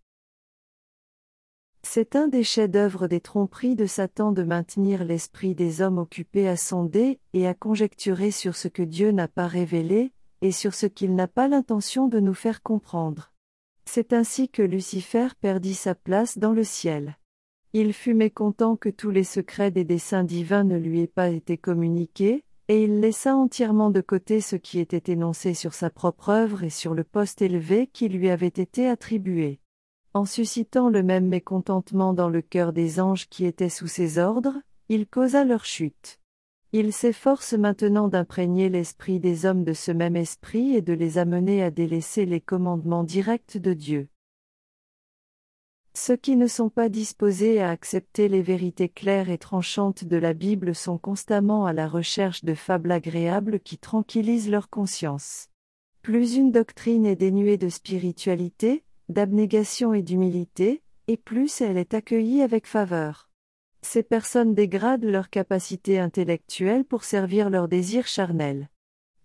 C'est 1.84 2.16
un 2.16 2.28
des 2.28 2.44
chefs-d'œuvre 2.44 3.08
des 3.08 3.22
tromperies 3.22 3.76
de 3.76 3.86
Satan 3.86 4.32
de 4.32 4.42
maintenir 4.42 5.06
l'esprit 5.06 5.54
des 5.54 5.84
hommes 5.84 6.00
occupés 6.00 6.50
à 6.50 6.58
sonder 6.58 7.20
et 7.34 7.46
à 7.46 7.54
conjecturer 7.54 8.32
sur 8.32 8.56
ce 8.56 8.68
que 8.68 8.82
Dieu 8.82 9.12
n'a 9.12 9.28
pas 9.28 9.46
révélé, 9.46 10.12
et 10.42 10.52
sur 10.52 10.74
ce 10.74 10.88
qu'il 10.88 11.14
n'a 11.14 11.28
pas 11.28 11.48
l'intention 11.48 12.08
de 12.08 12.20
nous 12.20 12.34
faire 12.34 12.64
comprendre. 12.64 13.32
C'est 13.86 14.14
ainsi 14.14 14.50
que 14.50 14.64
Lucifer 14.64 15.28
perdit 15.40 15.76
sa 15.76 15.94
place 15.94 16.40
dans 16.40 16.54
le 16.54 16.64
ciel. 16.64 17.18
Il 17.78 17.94
fut 17.94 18.16
mécontent 18.16 18.76
que 18.76 18.90
tous 18.90 19.12
les 19.12 19.24
secrets 19.24 19.70
des 19.70 19.84
desseins 19.84 20.24
divins 20.24 20.64
ne 20.64 20.78
lui 20.78 21.02
aient 21.02 21.08
pas 21.08 21.30
été 21.30 21.58
communiqués, 21.58 22.44
et 22.68 22.84
il 22.84 23.02
laissa 23.02 23.36
entièrement 23.36 23.92
de 23.92 24.02
côté 24.02 24.42
ce 24.42 24.56
qui 24.56 24.80
était 24.80 25.12
énoncé 25.12 25.54
sur 25.54 25.76
sa 25.76 25.92
propre 25.92 26.30
œuvre 26.30 26.64
et 26.64 26.72
sur 26.72 26.96
le 26.96 27.04
poste 27.04 27.44
élevé 27.44 27.88
qui 27.94 28.10
lui 28.10 28.32
avait 28.32 28.48
été 28.48 28.88
attribué 28.90 29.60
en 30.16 30.24
suscitant 30.24 30.88
le 30.88 31.04
même 31.04 31.28
mécontentement 31.28 32.14
dans 32.14 32.30
le 32.30 32.42
cœur 32.42 32.72
des 32.72 33.02
anges 33.02 33.28
qui 33.28 33.46
étaient 33.46 33.68
sous 33.68 33.88
ses 33.88 34.18
ordres, 34.18 34.56
il 34.88 35.08
causa 35.08 35.44
leur 35.44 35.66
chute. 35.66 36.22
Il 36.72 36.94
s'efforce 36.94 37.52
maintenant 37.52 38.08
d'imprégner 38.08 38.70
l'esprit 38.70 39.20
des 39.20 39.46
hommes 39.46 39.66
de 39.66 39.74
ce 39.74 39.92
même 39.92 40.16
esprit 40.16 40.74
et 40.74 40.82
de 40.82 40.94
les 40.94 41.18
amener 41.18 41.62
à 41.62 41.70
délaisser 41.70 42.26
les 42.26 42.40
commandements 42.40 43.04
directs 43.04 43.58
de 43.58 43.74
Dieu. 43.74 44.08
Ceux 45.98 46.18
qui 46.18 46.36
ne 46.36 46.46
sont 46.46 46.68
pas 46.68 46.90
disposés 46.90 47.62
à 47.62 47.70
accepter 47.70 48.28
les 48.28 48.42
vérités 48.42 48.90
claires 48.90 49.30
et 49.30 49.38
tranchantes 49.38 50.04
de 50.04 50.18
la 50.18 50.34
Bible 50.34 50.76
sont 50.76 50.98
constamment 50.98 51.66
à 51.66 51.72
la 51.72 51.88
recherche 51.88 52.44
de 52.44 52.54
fables 52.54 52.92
agréables 52.92 53.62
qui 53.62 53.78
tranquillisent 53.78 54.50
leur 54.50 54.70
conscience. 54.70 55.48
Plus 56.02 56.36
une 56.36 56.52
doctrine 56.52 57.06
est 57.06 57.16
dénuée 57.16 57.56
de 57.56 57.70
spiritualité, 57.70 58.84
d'abnégation 59.08 59.94
et 59.94 60.02
d'humilité, 60.02 60.84
et 61.08 61.16
plus 61.16 61.62
elle 61.62 61.78
est 61.78 61.94
accueillie 61.94 62.42
avec 62.42 62.68
faveur. 62.68 63.30
Ces 63.82 64.04
personnes 64.04 64.54
dégradent 64.54 65.06
leur 65.06 65.30
capacité 65.30 65.98
intellectuelle 65.98 66.84
pour 66.84 67.06
servir 67.06 67.50
leurs 67.50 67.70
désirs 67.70 68.08
charnels. 68.08 68.70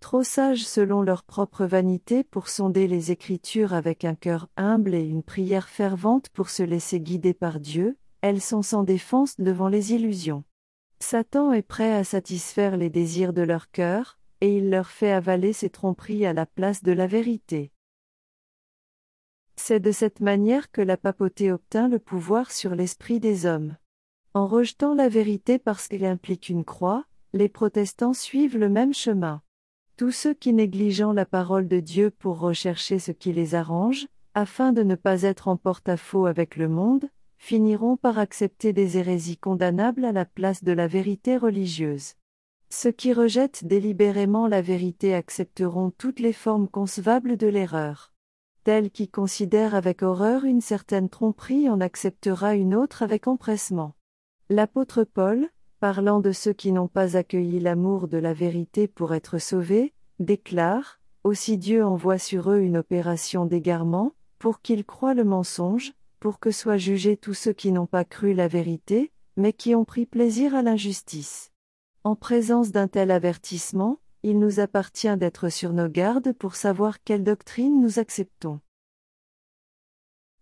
Trop 0.01 0.23
sages 0.23 0.65
selon 0.65 1.03
leur 1.03 1.23
propre 1.23 1.63
vanité 1.63 2.23
pour 2.23 2.49
sonder 2.49 2.87
les 2.87 3.11
Écritures 3.11 3.73
avec 3.73 4.03
un 4.03 4.15
cœur 4.15 4.49
humble 4.57 4.95
et 4.95 5.05
une 5.05 5.23
prière 5.23 5.69
fervente 5.69 6.27
pour 6.29 6.49
se 6.49 6.63
laisser 6.63 6.99
guider 6.99 7.33
par 7.33 7.59
Dieu, 7.59 7.97
elles 8.21 8.41
sont 8.41 8.63
sans 8.63 8.83
défense 8.83 9.39
devant 9.39 9.69
les 9.69 9.93
illusions. 9.93 10.43
Satan 10.99 11.53
est 11.53 11.61
prêt 11.61 11.93
à 11.93 12.03
satisfaire 12.03 12.77
les 12.77 12.89
désirs 12.89 13.31
de 13.31 13.43
leur 13.43 13.69
cœur, 13.71 14.19
et 14.41 14.57
il 14.57 14.71
leur 14.71 14.87
fait 14.87 15.11
avaler 15.11 15.53
ses 15.53 15.69
tromperies 15.69 16.25
à 16.25 16.33
la 16.33 16.47
place 16.47 16.83
de 16.83 16.91
la 16.91 17.07
vérité. 17.07 17.71
C'est 19.55 19.79
de 19.79 19.91
cette 19.91 20.19
manière 20.19 20.71
que 20.71 20.81
la 20.81 20.97
papauté 20.97 21.51
obtint 21.51 21.87
le 21.87 21.99
pouvoir 21.99 22.51
sur 22.51 22.73
l'esprit 22.73 23.19
des 23.19 23.45
hommes. 23.45 23.77
En 24.33 24.47
rejetant 24.47 24.95
la 24.95 25.09
vérité 25.09 25.59
parce 25.59 25.87
qu'elle 25.87 26.05
implique 26.05 26.49
une 26.49 26.65
croix, 26.65 27.05
les 27.33 27.49
protestants 27.49 28.13
suivent 28.13 28.57
le 28.57 28.69
même 28.69 28.93
chemin. 28.93 29.43
Tous 30.01 30.09
ceux 30.09 30.33
qui 30.33 30.51
négligeant 30.51 31.13
la 31.13 31.27
parole 31.27 31.67
de 31.67 31.79
Dieu 31.79 32.09
pour 32.09 32.39
rechercher 32.39 32.97
ce 32.97 33.11
qui 33.11 33.33
les 33.33 33.53
arrange, 33.53 34.07
afin 34.33 34.73
de 34.73 34.81
ne 34.81 34.95
pas 34.95 35.21
être 35.21 35.47
en 35.47 35.57
porte-à-faux 35.57 36.25
avec 36.25 36.55
le 36.55 36.67
monde, 36.67 37.07
finiront 37.37 37.97
par 37.97 38.17
accepter 38.17 38.73
des 38.73 38.97
hérésies 38.97 39.37
condamnables 39.37 40.03
à 40.03 40.11
la 40.11 40.25
place 40.25 40.63
de 40.63 40.71
la 40.71 40.87
vérité 40.87 41.37
religieuse. 41.37 42.15
Ceux 42.71 42.91
qui 42.91 43.13
rejettent 43.13 43.63
délibérément 43.63 44.47
la 44.47 44.63
vérité 44.63 45.13
accepteront 45.13 45.91
toutes 45.95 46.19
les 46.19 46.33
formes 46.33 46.67
concevables 46.67 47.37
de 47.37 47.45
l'erreur 47.45 48.11
tel 48.63 48.89
qui 48.89 49.07
considère 49.07 49.75
avec 49.75 50.01
horreur 50.01 50.45
une 50.45 50.61
certaine 50.61 51.09
tromperie 51.09 51.69
en 51.69 51.79
acceptera 51.79 52.55
une 52.55 52.73
autre 52.73 53.03
avec 53.03 53.27
empressement. 53.27 53.93
L'apôtre 54.49 55.03
Paul, 55.03 55.47
parlant 55.81 56.19
de 56.19 56.31
ceux 56.31 56.53
qui 56.53 56.71
n'ont 56.71 56.87
pas 56.87 57.17
accueilli 57.17 57.59
l'amour 57.59 58.07
de 58.07 58.19
la 58.19 58.33
vérité 58.33 58.87
pour 58.87 59.15
être 59.15 59.39
sauvés, 59.39 59.93
déclare, 60.19 60.99
Aussi 61.23 61.57
Dieu 61.57 61.83
envoie 61.83 62.19
sur 62.19 62.51
eux 62.51 62.59
une 62.59 62.77
opération 62.77 63.45
d'égarement, 63.47 64.13
pour 64.37 64.61
qu'ils 64.61 64.85
croient 64.85 65.15
le 65.15 65.23
mensonge, 65.23 65.93
pour 66.19 66.39
que 66.39 66.51
soient 66.51 66.77
jugés 66.77 67.17
tous 67.17 67.33
ceux 67.33 67.53
qui 67.53 67.71
n'ont 67.71 67.87
pas 67.87 68.05
cru 68.05 68.33
la 68.33 68.47
vérité, 68.47 69.11
mais 69.37 69.53
qui 69.53 69.73
ont 69.73 69.83
pris 69.83 70.05
plaisir 70.05 70.53
à 70.53 70.61
l'injustice. 70.61 71.51
En 72.03 72.15
présence 72.15 72.71
d'un 72.71 72.87
tel 72.87 73.09
avertissement, 73.09 73.97
il 74.21 74.37
nous 74.37 74.59
appartient 74.59 75.17
d'être 75.17 75.49
sur 75.49 75.73
nos 75.73 75.89
gardes 75.89 76.33
pour 76.33 76.55
savoir 76.55 77.03
quelle 77.03 77.23
doctrine 77.23 77.81
nous 77.81 77.97
acceptons. 77.97 78.59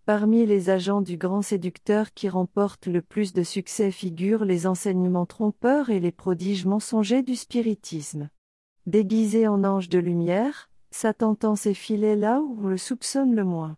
Parmi 0.09 0.47
les 0.47 0.71
agents 0.71 1.01
du 1.01 1.17
grand 1.17 1.43
séducteur 1.43 2.15
qui 2.15 2.29
remportent 2.29 2.87
le 2.87 3.03
plus 3.03 3.31
de 3.31 3.43
succès 3.43 3.91
figurent 3.91 4.43
les 4.43 4.65
enseignements 4.65 5.27
trompeurs 5.27 5.91
et 5.91 5.99
les 5.99 6.11
prodiges 6.11 6.65
mensongers 6.65 7.21
du 7.21 7.35
spiritisme. 7.35 8.31
Déguisé 8.87 9.47
en 9.47 9.63
ange 9.63 9.87
de 9.87 9.99
lumière, 9.99 10.71
Satan 10.89 11.35
tend 11.35 11.55
ses 11.55 11.75
filets 11.75 12.15
là 12.15 12.41
où 12.41 12.57
on 12.59 12.69
le 12.69 12.77
soupçonne 12.77 13.35
le 13.35 13.43
moins. 13.43 13.77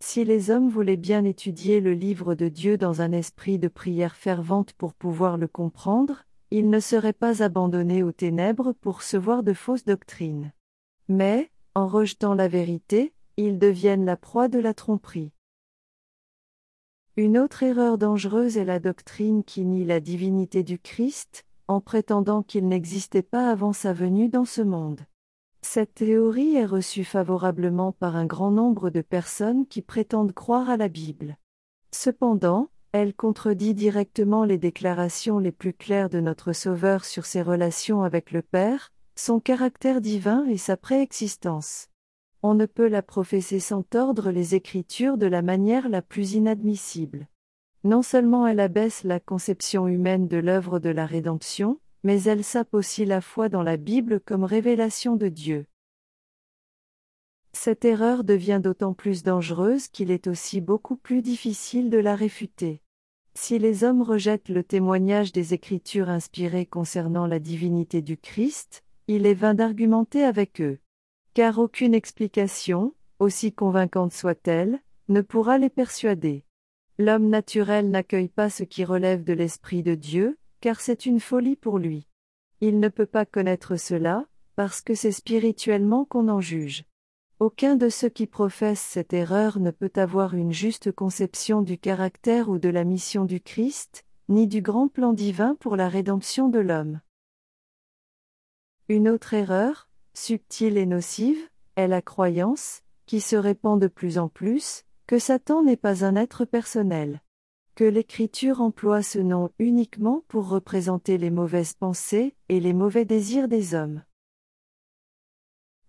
Si 0.00 0.24
les 0.24 0.50
hommes 0.50 0.68
voulaient 0.68 0.96
bien 0.96 1.24
étudier 1.24 1.80
le 1.80 1.92
livre 1.92 2.34
de 2.34 2.48
Dieu 2.48 2.76
dans 2.76 3.00
un 3.00 3.12
esprit 3.12 3.60
de 3.60 3.68
prière 3.68 4.16
fervente 4.16 4.72
pour 4.72 4.94
pouvoir 4.94 5.36
le 5.36 5.46
comprendre, 5.46 6.24
ils 6.50 6.70
ne 6.70 6.80
seraient 6.80 7.12
pas 7.12 7.40
abandonnés 7.40 8.02
aux 8.02 8.10
ténèbres 8.10 8.72
pour 8.80 9.02
se 9.02 9.16
voir 9.16 9.44
de 9.44 9.52
fausses 9.52 9.84
doctrines. 9.84 10.50
Mais, 11.08 11.52
en 11.76 11.86
rejetant 11.86 12.34
la 12.34 12.48
vérité, 12.48 13.12
ils 13.36 13.60
deviennent 13.60 14.06
la 14.06 14.16
proie 14.16 14.48
de 14.48 14.58
la 14.58 14.74
tromperie. 14.74 15.30
Une 17.18 17.36
autre 17.36 17.64
erreur 17.64 17.98
dangereuse 17.98 18.58
est 18.58 18.64
la 18.64 18.78
doctrine 18.78 19.42
qui 19.42 19.64
nie 19.64 19.84
la 19.84 19.98
divinité 19.98 20.62
du 20.62 20.78
Christ, 20.78 21.44
en 21.66 21.80
prétendant 21.80 22.44
qu'il 22.44 22.68
n'existait 22.68 23.24
pas 23.24 23.50
avant 23.50 23.72
sa 23.72 23.92
venue 23.92 24.28
dans 24.28 24.44
ce 24.44 24.62
monde. 24.62 25.00
Cette 25.60 25.94
théorie 25.94 26.54
est 26.54 26.64
reçue 26.64 27.02
favorablement 27.02 27.90
par 27.90 28.14
un 28.14 28.24
grand 28.24 28.52
nombre 28.52 28.90
de 28.90 29.00
personnes 29.00 29.66
qui 29.66 29.82
prétendent 29.82 30.32
croire 30.32 30.70
à 30.70 30.76
la 30.76 30.86
Bible. 30.86 31.36
Cependant, 31.92 32.68
elle 32.92 33.14
contredit 33.14 33.74
directement 33.74 34.44
les 34.44 34.56
déclarations 34.56 35.40
les 35.40 35.50
plus 35.50 35.72
claires 35.72 36.10
de 36.10 36.20
notre 36.20 36.52
Sauveur 36.52 37.04
sur 37.04 37.26
ses 37.26 37.42
relations 37.42 38.04
avec 38.04 38.30
le 38.30 38.42
Père, 38.42 38.92
son 39.16 39.40
caractère 39.40 40.00
divin 40.00 40.46
et 40.46 40.56
sa 40.56 40.76
préexistence. 40.76 41.88
On 42.42 42.54
ne 42.54 42.66
peut 42.66 42.88
la 42.88 43.02
professer 43.02 43.58
sans 43.58 43.82
tordre 43.82 44.30
les 44.30 44.54
Écritures 44.54 45.18
de 45.18 45.26
la 45.26 45.42
manière 45.42 45.88
la 45.88 46.02
plus 46.02 46.34
inadmissible. 46.34 47.26
Non 47.82 48.02
seulement 48.02 48.46
elle 48.46 48.60
abaisse 48.60 49.02
la 49.02 49.18
conception 49.18 49.88
humaine 49.88 50.28
de 50.28 50.36
l'œuvre 50.36 50.78
de 50.78 50.90
la 50.90 51.04
rédemption, 51.04 51.80
mais 52.04 52.22
elle 52.22 52.44
sape 52.44 52.74
aussi 52.74 53.04
la 53.04 53.20
foi 53.20 53.48
dans 53.48 53.62
la 53.62 53.76
Bible 53.76 54.20
comme 54.20 54.44
révélation 54.44 55.16
de 55.16 55.28
Dieu. 55.28 55.66
Cette 57.52 57.84
erreur 57.84 58.22
devient 58.22 58.60
d'autant 58.62 58.94
plus 58.94 59.24
dangereuse 59.24 59.88
qu'il 59.88 60.12
est 60.12 60.28
aussi 60.28 60.60
beaucoup 60.60 60.96
plus 60.96 61.22
difficile 61.22 61.90
de 61.90 61.98
la 61.98 62.14
réfuter. 62.14 62.82
Si 63.34 63.58
les 63.58 63.82
hommes 63.82 64.02
rejettent 64.02 64.48
le 64.48 64.62
témoignage 64.62 65.32
des 65.32 65.54
Écritures 65.54 66.08
inspirées 66.08 66.66
concernant 66.66 67.26
la 67.26 67.38
divinité 67.40 68.00
du 68.00 68.16
Christ, 68.16 68.84
il 69.08 69.26
est 69.26 69.34
vain 69.34 69.54
d'argumenter 69.54 70.24
avec 70.24 70.60
eux. 70.60 70.78
Car 71.34 71.58
aucune 71.58 71.94
explication, 71.94 72.94
aussi 73.18 73.52
convaincante 73.52 74.12
soit-elle, 74.12 74.80
ne 75.08 75.20
pourra 75.20 75.58
les 75.58 75.70
persuader. 75.70 76.44
L'homme 76.98 77.28
naturel 77.28 77.90
n'accueille 77.90 78.28
pas 78.28 78.50
ce 78.50 78.64
qui 78.64 78.84
relève 78.84 79.24
de 79.24 79.32
l'Esprit 79.32 79.82
de 79.82 79.94
Dieu, 79.94 80.38
car 80.60 80.80
c'est 80.80 81.06
une 81.06 81.20
folie 81.20 81.56
pour 81.56 81.78
lui. 81.78 82.08
Il 82.60 82.80
ne 82.80 82.88
peut 82.88 83.06
pas 83.06 83.24
connaître 83.24 83.76
cela, 83.76 84.26
parce 84.56 84.80
que 84.80 84.94
c'est 84.94 85.12
spirituellement 85.12 86.04
qu'on 86.04 86.28
en 86.28 86.40
juge. 86.40 86.84
Aucun 87.38 87.76
de 87.76 87.88
ceux 87.88 88.08
qui 88.08 88.26
professent 88.26 88.80
cette 88.80 89.12
erreur 89.12 89.60
ne 89.60 89.70
peut 89.70 89.92
avoir 89.94 90.34
une 90.34 90.52
juste 90.52 90.90
conception 90.90 91.62
du 91.62 91.78
caractère 91.78 92.48
ou 92.48 92.58
de 92.58 92.68
la 92.68 92.82
mission 92.82 93.24
du 93.24 93.40
Christ, 93.40 94.04
ni 94.28 94.48
du 94.48 94.60
grand 94.60 94.88
plan 94.88 95.12
divin 95.12 95.54
pour 95.60 95.76
la 95.76 95.88
rédemption 95.88 96.48
de 96.48 96.58
l'homme. 96.58 97.00
Une 98.88 99.08
autre 99.08 99.34
erreur, 99.34 99.87
subtile 100.18 100.76
et 100.76 100.86
nocive, 100.86 101.48
est 101.76 101.88
la 101.88 102.02
croyance, 102.02 102.82
qui 103.06 103.20
se 103.20 103.36
répand 103.36 103.80
de 103.80 103.86
plus 103.86 104.18
en 104.18 104.28
plus, 104.28 104.84
que 105.06 105.18
Satan 105.18 105.62
n'est 105.62 105.76
pas 105.76 106.04
un 106.04 106.16
être 106.16 106.44
personnel 106.44 107.20
que 107.78 107.84
l'Écriture 107.84 108.60
emploie 108.60 109.02
ce 109.02 109.20
nom 109.20 109.50
uniquement 109.60 110.24
pour 110.26 110.48
représenter 110.48 111.16
les 111.16 111.30
mauvaises 111.30 111.74
pensées 111.74 112.34
et 112.48 112.58
les 112.58 112.72
mauvais 112.72 113.04
désirs 113.04 113.46
des 113.46 113.76
hommes. 113.76 114.02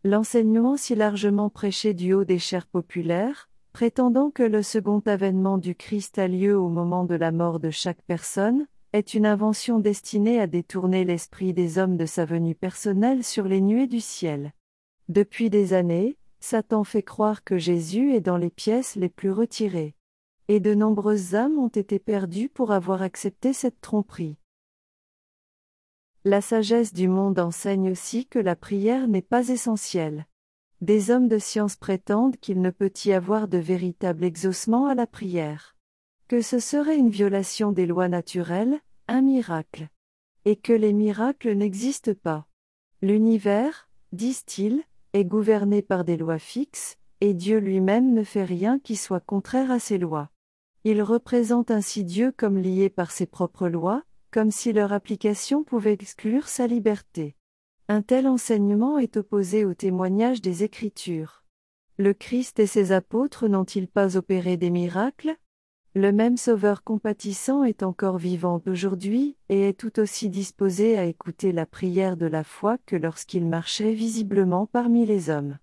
L'enseignement 0.03 0.77
si 0.77 0.93
largement 0.93 1.49
prêché 1.49 1.95
du 1.95 2.13
haut 2.13 2.25
des 2.25 2.37
chairs 2.37 2.67
populaires, 2.67 3.49
prétendant 3.73 4.29
que 4.29 4.43
le 4.43 4.61
second 4.61 5.01
avènement 5.07 5.57
du 5.57 5.73
Christ 5.73 6.19
a 6.19 6.27
lieu 6.27 6.55
au 6.55 6.69
moment 6.69 7.05
de 7.05 7.15
la 7.15 7.31
mort 7.31 7.59
de 7.59 7.71
chaque 7.71 8.03
personne, 8.03 8.67
est 8.93 9.13
une 9.13 9.25
invention 9.25 9.79
destinée 9.79 10.39
à 10.39 10.47
détourner 10.47 11.05
l'esprit 11.05 11.53
des 11.53 11.77
hommes 11.77 11.97
de 11.97 12.05
sa 12.05 12.25
venue 12.25 12.55
personnelle 12.55 13.23
sur 13.23 13.45
les 13.45 13.61
nuées 13.61 13.87
du 13.87 14.01
ciel. 14.01 14.53
Depuis 15.07 15.49
des 15.49 15.73
années, 15.73 16.17
Satan 16.39 16.83
fait 16.83 17.03
croire 17.03 17.43
que 17.43 17.57
Jésus 17.57 18.13
est 18.13 18.21
dans 18.21 18.37
les 18.37 18.49
pièces 18.49 18.95
les 18.95 19.09
plus 19.09 19.31
retirées 19.31 19.95
et 20.49 20.59
de 20.59 20.73
nombreuses 20.73 21.35
âmes 21.35 21.59
ont 21.59 21.67
été 21.67 21.99
perdues 21.99 22.49
pour 22.49 22.71
avoir 22.71 23.03
accepté 23.03 23.53
cette 23.53 23.81
tromperie. 23.81 24.35
La 26.25 26.41
sagesse 26.41 26.91
du 26.91 27.07
monde 27.07 27.39
enseigne 27.39 27.91
aussi 27.91 28.25
que 28.25 28.39
la 28.39 28.55
prière 28.55 29.07
n'est 29.07 29.21
pas 29.21 29.49
essentielle. 29.49 30.25
Des 30.81 31.11
hommes 31.11 31.27
de 31.27 31.37
science 31.37 31.75
prétendent 31.75 32.37
qu'il 32.37 32.61
ne 32.61 32.71
peut 32.71 32.91
y 33.05 33.13
avoir 33.13 33.47
de 33.47 33.59
véritable 33.59 34.23
exaucement 34.23 34.87
à 34.87 34.95
la 34.95 35.05
prière. 35.05 35.75
Que 36.29 36.41
ce 36.41 36.59
serait 36.59 36.95
une 36.95 37.09
violation 37.09 37.71
des 37.71 37.87
lois 37.87 38.07
naturelles, 38.07 38.79
un 39.07 39.23
miracle. 39.23 39.87
Et 40.45 40.55
que 40.55 40.73
les 40.73 40.93
miracles 40.93 41.53
n'existent 41.53 42.13
pas. 42.13 42.45
L'univers, 43.01 43.89
disent-ils, 44.11 44.83
est 45.13 45.25
gouverné 45.25 45.81
par 45.81 46.03
des 46.03 46.17
lois 46.17 46.37
fixes, 46.37 46.99
et 47.19 47.33
Dieu 47.33 47.57
lui-même 47.57 48.13
ne 48.13 48.23
fait 48.23 48.43
rien 48.43 48.77
qui 48.77 48.95
soit 48.95 49.21
contraire 49.21 49.71
à 49.71 49.79
ces 49.79 49.97
lois. 49.97 50.29
Il 50.83 51.01
représente 51.01 51.71
ainsi 51.71 52.03
Dieu 52.03 52.31
comme 52.31 52.59
lié 52.59 52.91
par 52.91 53.09
ses 53.09 53.25
propres 53.25 53.67
lois, 53.67 54.03
comme 54.29 54.51
si 54.51 54.71
leur 54.71 54.93
application 54.93 55.63
pouvait 55.63 55.97
exclure 55.99 56.47
sa 56.47 56.67
liberté. 56.67 57.37
Un 57.87 58.03
tel 58.03 58.27
enseignement 58.27 58.99
est 58.99 59.17
opposé 59.17 59.65
au 59.65 59.73
témoignage 59.73 60.41
des 60.43 60.63
Écritures. 60.63 61.43
Le 61.97 62.13
Christ 62.13 62.59
et 62.59 62.67
ses 62.67 62.91
apôtres 62.91 63.47
n'ont-ils 63.47 63.87
pas 63.87 64.15
opéré 64.15 64.57
des 64.57 64.69
miracles? 64.69 65.35
Le 65.95 66.11
même 66.11 66.37
Sauveur 66.37 66.83
compatissant 66.83 67.63
est 67.63 67.81
encore 67.81 68.19
vivant 68.19 68.61
aujourd'hui, 68.67 69.35
et 69.49 69.69
est 69.69 69.79
tout 69.79 69.99
aussi 69.99 70.29
disposé 70.29 70.99
à 70.99 71.05
écouter 71.05 71.51
la 71.51 71.65
prière 71.65 72.15
de 72.15 72.27
la 72.27 72.43
foi 72.43 72.77
que 72.85 72.95
lorsqu'il 72.95 73.47
marchait 73.47 73.93
visiblement 73.93 74.67
parmi 74.67 75.07
les 75.07 75.31
hommes. 75.31 75.57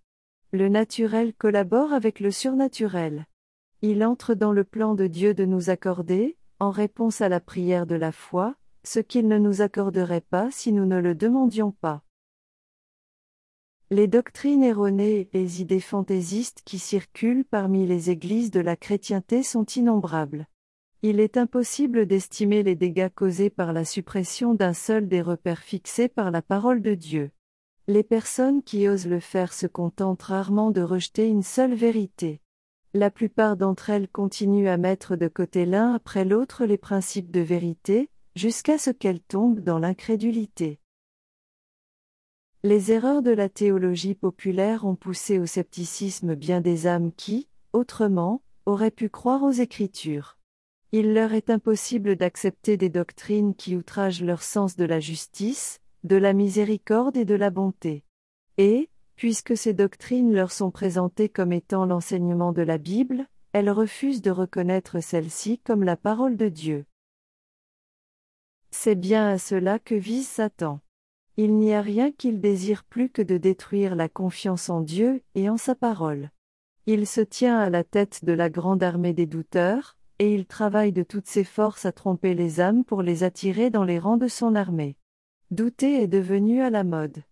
Le 0.50 0.68
naturel 0.68 1.32
collabore 1.32 1.92
avec 1.92 2.18
le 2.18 2.32
surnaturel. 2.32 3.26
Il 3.82 4.04
entre 4.04 4.34
dans 4.34 4.52
le 4.52 4.64
plan 4.64 4.94
de 4.94 5.06
Dieu 5.06 5.32
de 5.32 5.44
nous 5.44 5.70
accorder, 5.70 6.36
en 6.58 6.70
réponse 6.70 7.20
à 7.20 7.28
la 7.28 7.38
prière 7.38 7.86
de 7.86 7.94
la 7.94 8.10
foi, 8.10 8.56
ce 8.82 8.98
qu'il 8.98 9.28
ne 9.28 9.38
nous 9.38 9.60
accorderait 9.60 10.22
pas 10.22 10.50
si 10.50 10.72
nous 10.72 10.86
ne 10.86 10.98
le 10.98 11.14
demandions 11.14 11.70
pas. 11.70 12.02
Les 13.92 14.08
doctrines 14.08 14.64
erronées 14.64 15.20
et 15.20 15.28
les 15.32 15.62
idées 15.62 15.78
fantaisistes 15.78 16.62
qui 16.64 16.80
circulent 16.80 17.44
parmi 17.44 17.86
les 17.86 18.10
églises 18.10 18.50
de 18.50 18.58
la 18.58 18.74
chrétienté 18.74 19.44
sont 19.44 19.64
innombrables. 19.64 20.48
Il 21.02 21.20
est 21.20 21.36
impossible 21.36 22.04
d'estimer 22.04 22.64
les 22.64 22.74
dégâts 22.74 23.10
causés 23.14 23.48
par 23.48 23.72
la 23.72 23.84
suppression 23.84 24.54
d'un 24.54 24.72
seul 24.72 25.06
des 25.06 25.22
repères 25.22 25.62
fixés 25.62 26.08
par 26.08 26.32
la 26.32 26.42
parole 26.42 26.82
de 26.82 26.94
Dieu. 26.94 27.30
Les 27.86 28.02
personnes 28.02 28.64
qui 28.64 28.88
osent 28.88 29.06
le 29.06 29.20
faire 29.20 29.52
se 29.52 29.68
contentent 29.68 30.24
rarement 30.24 30.72
de 30.72 30.82
rejeter 30.82 31.28
une 31.28 31.44
seule 31.44 31.74
vérité. 31.74 32.40
La 32.92 33.12
plupart 33.12 33.56
d'entre 33.56 33.90
elles 33.90 34.08
continuent 34.08 34.68
à 34.68 34.78
mettre 34.78 35.14
de 35.14 35.28
côté 35.28 35.64
l'un 35.64 35.94
après 35.94 36.24
l'autre 36.24 36.64
les 36.64 36.78
principes 36.78 37.30
de 37.30 37.40
vérité, 37.40 38.10
jusqu'à 38.34 38.78
ce 38.78 38.90
qu'elles 38.90 39.22
tombent 39.22 39.60
dans 39.60 39.78
l'incrédulité. 39.78 40.80
Les 42.66 42.90
erreurs 42.90 43.22
de 43.22 43.30
la 43.30 43.48
théologie 43.48 44.16
populaire 44.16 44.86
ont 44.86 44.96
poussé 44.96 45.38
au 45.38 45.46
scepticisme 45.46 46.34
bien 46.34 46.60
des 46.60 46.88
âmes 46.88 47.12
qui, 47.12 47.46
autrement, 47.72 48.42
auraient 48.64 48.90
pu 48.90 49.08
croire 49.08 49.44
aux 49.44 49.52
Écritures. 49.52 50.36
Il 50.90 51.14
leur 51.14 51.32
est 51.32 51.48
impossible 51.48 52.16
d'accepter 52.16 52.76
des 52.76 52.88
doctrines 52.88 53.54
qui 53.54 53.76
outragent 53.76 54.24
leur 54.24 54.42
sens 54.42 54.74
de 54.74 54.84
la 54.84 54.98
justice, 54.98 55.78
de 56.02 56.16
la 56.16 56.32
miséricorde 56.32 57.16
et 57.16 57.24
de 57.24 57.36
la 57.36 57.50
bonté. 57.50 58.02
Et, 58.58 58.90
Puisque 59.14 59.56
ces 59.56 59.72
doctrines 59.72 60.34
leur 60.34 60.50
sont 60.50 60.72
présentées 60.72 61.28
comme 61.28 61.52
étant 61.52 61.86
l'enseignement 61.86 62.50
de 62.50 62.62
la 62.62 62.78
Bible, 62.78 63.28
elles 63.52 63.70
refusent 63.70 64.22
de 64.22 64.32
reconnaître 64.32 64.98
celle-ci 64.98 65.60
comme 65.60 65.84
la 65.84 65.96
parole 65.96 66.36
de 66.36 66.48
Dieu. 66.48 66.84
C'est 68.72 68.96
bien 68.96 69.28
à 69.28 69.38
cela 69.38 69.78
que 69.78 69.94
vise 69.94 70.26
Satan. 70.26 70.80
Il 71.38 71.58
n'y 71.58 71.74
a 71.74 71.82
rien 71.82 72.12
qu'il 72.12 72.40
désire 72.40 72.82
plus 72.84 73.10
que 73.10 73.20
de 73.20 73.36
détruire 73.36 73.94
la 73.94 74.08
confiance 74.08 74.70
en 74.70 74.80
Dieu 74.80 75.22
et 75.34 75.50
en 75.50 75.58
sa 75.58 75.74
parole. 75.74 76.30
Il 76.86 77.06
se 77.06 77.20
tient 77.20 77.58
à 77.58 77.68
la 77.68 77.84
tête 77.84 78.24
de 78.24 78.32
la 78.32 78.48
grande 78.48 78.82
armée 78.82 79.12
des 79.12 79.26
douteurs, 79.26 79.98
et 80.18 80.34
il 80.34 80.46
travaille 80.46 80.92
de 80.92 81.02
toutes 81.02 81.26
ses 81.26 81.44
forces 81.44 81.84
à 81.84 81.92
tromper 81.92 82.34
les 82.34 82.60
âmes 82.60 82.84
pour 82.84 83.02
les 83.02 83.22
attirer 83.22 83.68
dans 83.68 83.84
les 83.84 83.98
rangs 83.98 84.16
de 84.16 84.28
son 84.28 84.54
armée. 84.54 84.96
Douter 85.50 86.02
est 86.02 86.06
devenu 86.06 86.62
à 86.62 86.70
la 86.70 86.84
mode. 86.84 87.22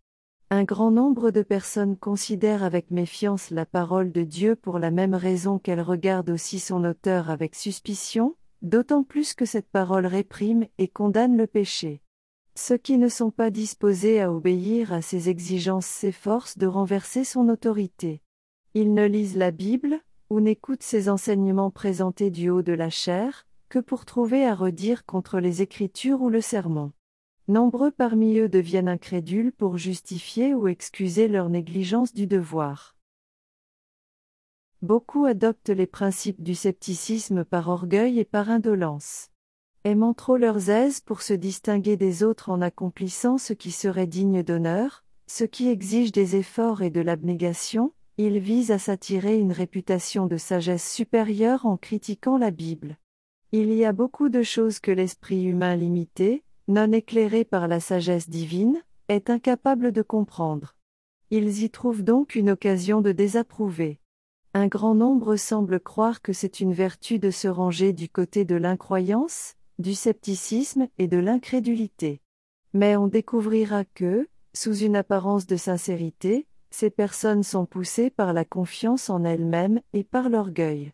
Un 0.51 0.65
grand 0.65 0.91
nombre 0.91 1.31
de 1.31 1.43
personnes 1.43 1.97
considèrent 1.97 2.63
avec 2.63 2.91
méfiance 2.91 3.49
la 3.49 3.65
parole 3.65 4.13
de 4.13 4.23
Dieu 4.23 4.55
pour 4.55 4.79
la 4.79 4.91
même 4.91 5.15
raison 5.15 5.59
qu'elles 5.59 5.81
regardent 5.81 6.31
aussi 6.31 6.59
son 6.59 6.85
auteur 6.85 7.31
avec 7.31 7.55
suspicion, 7.55 8.37
d'autant 8.61 9.03
plus 9.03 9.33
que 9.33 9.47
cette 9.47 9.71
parole 9.71 10.05
réprime 10.05 10.67
et 10.77 10.89
condamne 10.89 11.39
le 11.39 11.47
péché. 11.47 12.04
Ceux 12.57 12.77
qui 12.77 12.99
ne 12.99 13.09
sont 13.09 13.33
pas 13.33 13.51
disposés 13.51 14.21
à 14.21 14.33
obéir 14.33 14.93
à 14.93 15.03
ses 15.03 15.29
exigences 15.29 15.87
s'efforcent 15.87 16.57
de 16.57 16.69
renverser 16.69 17.25
son 17.25 17.49
autorité. 17.49 18.23
Ils 18.75 18.95
ne 18.95 19.07
lisent 19.07 19.37
la 19.37 19.51
Bible, 19.51 20.01
ou 20.31 20.41
n'écoutent 20.41 20.85
ses 20.85 21.09
enseignements 21.09 21.73
présentés 21.73 22.31
du 22.31 22.51
haut 22.51 22.63
de 22.63 22.73
la 22.73 22.91
chair, 22.91 23.47
que 23.69 23.81
pour 23.81 24.05
trouver 24.05 24.47
à 24.47 24.55
redire 24.55 25.05
contre 25.05 25.41
les 25.41 25.63
Écritures 25.63 26.23
ou 26.23 26.29
le 26.29 26.41
sermon. 26.41 26.93
Nombreux 27.49 27.91
parmi 27.91 28.39
eux 28.39 28.49
deviennent 28.49 28.89
incrédules 28.89 29.53
pour 29.53 29.77
justifier 29.77 30.55
ou 30.55 30.69
excuser 30.69 31.29
leur 31.29 31.49
négligence 31.49 32.15
du 32.15 32.27
devoir. 32.27 32.97
Beaucoup 34.81 35.25
adoptent 35.25 35.71
les 35.71 35.87
principes 35.87 36.43
du 36.43 36.55
scepticisme 36.55 37.45
par 37.45 37.69
orgueil 37.69 38.21
et 38.21 38.25
par 38.25 38.49
indolence. 38.49 39.31
Aimant 39.87 40.15
trop 40.15 40.39
leurs 40.39 40.71
aises 40.71 41.01
pour 41.01 41.21
se 41.21 41.35
distinguer 41.35 41.99
des 41.99 42.23
autres 42.23 42.49
en 42.49 42.63
accomplissant 42.63 43.37
ce 43.37 43.53
qui 43.53 43.71
serait 43.71 44.07
digne 44.07 44.43
d'honneur, 44.43 45.05
ce 45.27 45.45
qui 45.45 45.69
exige 45.69 46.11
des 46.11 46.37
efforts 46.37 46.81
et 46.81 46.89
de 46.89 47.03
l'abnégation, 47.03 47.93
il 48.17 48.39
vise 48.39 48.71
à 48.71 48.79
s'attirer 48.79 49.39
une 49.39 49.53
réputation 49.53 50.27
de 50.27 50.39
sagesse 50.39 50.91
supérieure 50.91 51.67
en 51.67 51.77
critiquant 51.77 52.39
la 52.39 52.51
Bible. 52.51 52.97
Il 53.53 53.75
y 53.75 53.85
a 53.85 53.93
beaucoup 53.93 54.31
de 54.31 54.43
choses 54.43 54.81
que 54.81 54.91
l'esprit 54.91 55.45
humain 55.45 55.77
limité, 55.77 56.45
non 56.67 56.91
éclairé 56.91 57.45
par 57.45 57.69
la 57.69 57.79
sagesse 57.79 58.31
divine, 58.31 58.83
est 59.09 59.29
incapable 59.29 59.93
de 59.93 60.01
comprendre. 60.01 60.77
Ils 61.31 61.63
y 61.63 61.69
trouvent 61.69 62.05
donc 62.05 62.37
une 62.37 62.49
occasion 62.49 63.03
de 63.03 63.13
désapprouver. 63.13 64.01
Un 64.55 64.67
grand 64.67 64.95
nombre 64.95 65.37
semble 65.37 65.79
croire 65.79 66.23
que 66.23 66.33
c'est 66.33 66.61
une 66.61 66.73
vertu 66.73 67.19
de 67.19 67.31
se 67.31 67.49
ranger 67.49 67.93
du 67.93 68.09
côté 68.09 68.47
de 68.47 68.55
l'incroyance, 68.55 69.57
du 69.79 69.95
scepticisme 69.95 70.89
et 70.99 71.09
de 71.09 71.19
l'incrédulité. 71.19 72.21
Mais 72.73 72.97
on 72.97 73.07
découvrira 73.07 73.85
que, 73.85 74.29
sous 74.53 74.77
une 74.77 74.97
apparence 74.97 75.47
de 75.47 75.57
sincérité, 75.57 76.47
ces 76.71 76.91
personnes 76.91 77.43
sont 77.43 77.67
poussées 77.67 78.11
par 78.11 78.33
la 78.33 78.45
confiance 78.45 79.09
en 79.11 79.25
elles-mêmes 79.25 79.81
et 79.93 80.05
par 80.05 80.29
l'orgueil. 80.29 80.93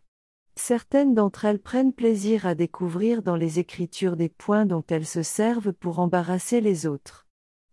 Certaines 0.55 1.15
d'entre 1.15 1.45
elles 1.45 1.61
prennent 1.61 1.93
plaisir 1.93 2.45
à 2.45 2.55
découvrir 2.55 3.23
dans 3.23 3.35
les 3.35 3.57
Écritures 3.57 4.15
des 4.15 4.29
points 4.29 4.65
dont 4.65 4.83
elles 4.89 5.07
se 5.07 5.23
servent 5.23 5.73
pour 5.73 5.99
embarrasser 5.99 6.61
les 6.61 6.85
autres. 6.85 7.27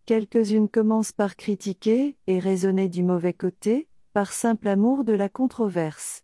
Quelques-unes 0.05 0.69
commencent 0.69 1.11
par 1.11 1.35
critiquer 1.35 2.17
et 2.25 2.39
raisonner 2.39 2.89
du 2.89 3.03
mauvais 3.03 3.33
côté, 3.33 3.87
par 4.13 4.33
simple 4.33 4.67
amour 4.67 5.03
de 5.03 5.13
la 5.13 5.29
controverse. 5.29 6.23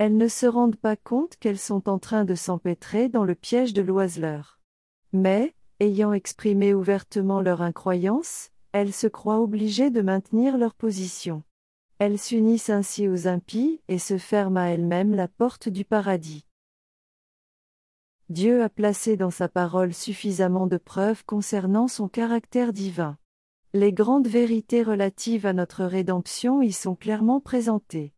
Elles 0.00 0.16
ne 0.16 0.28
se 0.28 0.46
rendent 0.46 0.76
pas 0.76 0.96
compte 0.96 1.36
qu'elles 1.36 1.58
sont 1.58 1.86
en 1.86 1.98
train 1.98 2.24
de 2.24 2.34
s'empêtrer 2.34 3.10
dans 3.10 3.24
le 3.24 3.34
piège 3.34 3.74
de 3.74 3.82
l'oiseleur. 3.82 4.58
Mais, 5.12 5.54
ayant 5.78 6.14
exprimé 6.14 6.72
ouvertement 6.72 7.42
leur 7.42 7.60
incroyance, 7.60 8.48
elles 8.72 8.94
se 8.94 9.06
croient 9.06 9.42
obligées 9.42 9.90
de 9.90 10.00
maintenir 10.00 10.56
leur 10.56 10.72
position. 10.72 11.42
Elles 11.98 12.18
s'unissent 12.18 12.70
ainsi 12.70 13.08
aux 13.08 13.28
impies 13.28 13.82
et 13.88 13.98
se 13.98 14.16
ferment 14.16 14.56
à 14.56 14.68
elles-mêmes 14.68 15.14
la 15.14 15.28
porte 15.28 15.68
du 15.68 15.84
paradis. 15.84 16.46
Dieu 18.30 18.62
a 18.62 18.70
placé 18.70 19.18
dans 19.18 19.30
sa 19.30 19.50
parole 19.50 19.92
suffisamment 19.92 20.66
de 20.66 20.78
preuves 20.78 21.26
concernant 21.26 21.88
son 21.88 22.08
caractère 22.08 22.72
divin. 22.72 23.18
Les 23.74 23.92
grandes 23.92 24.28
vérités 24.28 24.82
relatives 24.82 25.44
à 25.44 25.52
notre 25.52 25.84
rédemption 25.84 26.62
y 26.62 26.72
sont 26.72 26.94
clairement 26.94 27.40
présentées. 27.40 28.14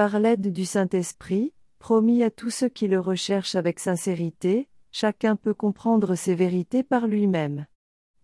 Par 0.00 0.18
l'aide 0.18 0.50
du 0.50 0.64
Saint-Esprit, 0.64 1.52
promis 1.78 2.22
à 2.22 2.30
tous 2.30 2.48
ceux 2.48 2.70
qui 2.70 2.88
le 2.88 2.98
recherchent 2.98 3.54
avec 3.54 3.78
sincérité, 3.78 4.66
chacun 4.92 5.36
peut 5.36 5.52
comprendre 5.52 6.14
ces 6.14 6.34
vérités 6.34 6.82
par 6.82 7.06
lui-même. 7.06 7.66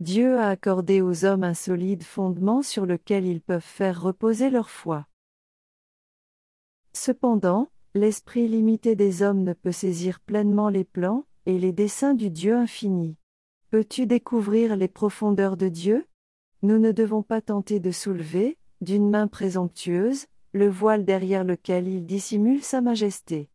Dieu 0.00 0.38
a 0.38 0.48
accordé 0.48 1.02
aux 1.02 1.26
hommes 1.26 1.44
un 1.44 1.52
solide 1.52 2.02
fondement 2.02 2.62
sur 2.62 2.86
lequel 2.86 3.26
ils 3.26 3.42
peuvent 3.42 3.60
faire 3.60 4.00
reposer 4.00 4.48
leur 4.48 4.70
foi. 4.70 5.06
Cependant, 6.94 7.68
l'esprit 7.94 8.48
limité 8.48 8.96
des 8.96 9.20
hommes 9.20 9.42
ne 9.42 9.52
peut 9.52 9.70
saisir 9.70 10.20
pleinement 10.20 10.70
les 10.70 10.84
plans 10.84 11.26
et 11.44 11.58
les 11.58 11.72
desseins 11.72 12.14
du 12.14 12.30
Dieu 12.30 12.56
infini. 12.56 13.18
Peux-tu 13.68 14.06
découvrir 14.06 14.76
les 14.76 14.88
profondeurs 14.88 15.58
de 15.58 15.68
Dieu? 15.68 16.06
Nous 16.62 16.78
ne 16.78 16.90
devons 16.90 17.22
pas 17.22 17.42
tenter 17.42 17.80
de 17.80 17.90
soulever, 17.90 18.56
d'une 18.80 19.10
main 19.10 19.28
présomptueuse, 19.28 20.24
le 20.56 20.68
voile 20.68 21.04
derrière 21.04 21.44
lequel 21.44 21.86
il 21.86 22.06
dissimule 22.06 22.62
sa 22.62 22.80
majesté. 22.80 23.50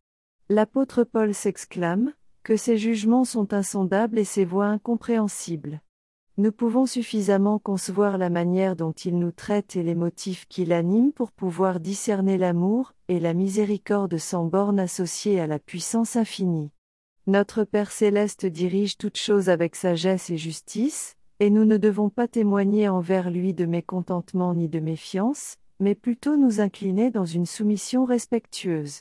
L'apôtre 0.48 1.02
Paul 1.02 1.34
s'exclame, 1.34 2.12
que 2.44 2.56
ses 2.56 2.78
jugements 2.78 3.24
sont 3.24 3.52
insondables 3.52 4.18
et 4.18 4.24
ses 4.24 4.44
voies 4.44 4.66
incompréhensibles. 4.66 5.80
Nous 6.38 6.52
pouvons 6.52 6.86
suffisamment 6.86 7.58
concevoir 7.58 8.18
la 8.18 8.30
manière 8.30 8.76
dont 8.76 8.92
il 8.92 9.18
nous 9.18 9.32
traite 9.32 9.76
et 9.76 9.82
les 9.82 9.94
motifs 9.96 10.46
qui 10.48 10.64
l'animent 10.64 11.12
pour 11.12 11.32
pouvoir 11.32 11.80
discerner 11.80 12.38
l'amour 12.38 12.94
et 13.08 13.20
la 13.20 13.34
miséricorde 13.34 14.16
sans 14.16 14.44
borne 14.44 14.78
associée 14.78 15.40
à 15.40 15.46
la 15.46 15.58
puissance 15.58 16.16
infinie. 16.16 16.70
Notre 17.26 17.64
Père 17.64 17.90
céleste 17.90 18.46
dirige 18.46 18.96
toutes 18.96 19.18
choses 19.18 19.48
avec 19.48 19.74
sagesse 19.76 20.30
et 20.30 20.38
justice, 20.38 21.16
et 21.40 21.50
nous 21.50 21.64
ne 21.64 21.76
devons 21.76 22.10
pas 22.10 22.28
témoigner 22.28 22.88
envers 22.88 23.30
lui 23.30 23.54
de 23.54 23.66
mécontentement 23.66 24.54
ni 24.54 24.68
de 24.68 24.80
méfiance, 24.80 25.56
mais 25.82 25.96
plutôt 25.96 26.36
nous 26.36 26.60
incliner 26.60 27.10
dans 27.10 27.24
une 27.24 27.44
soumission 27.44 28.04
respectueuse. 28.04 29.00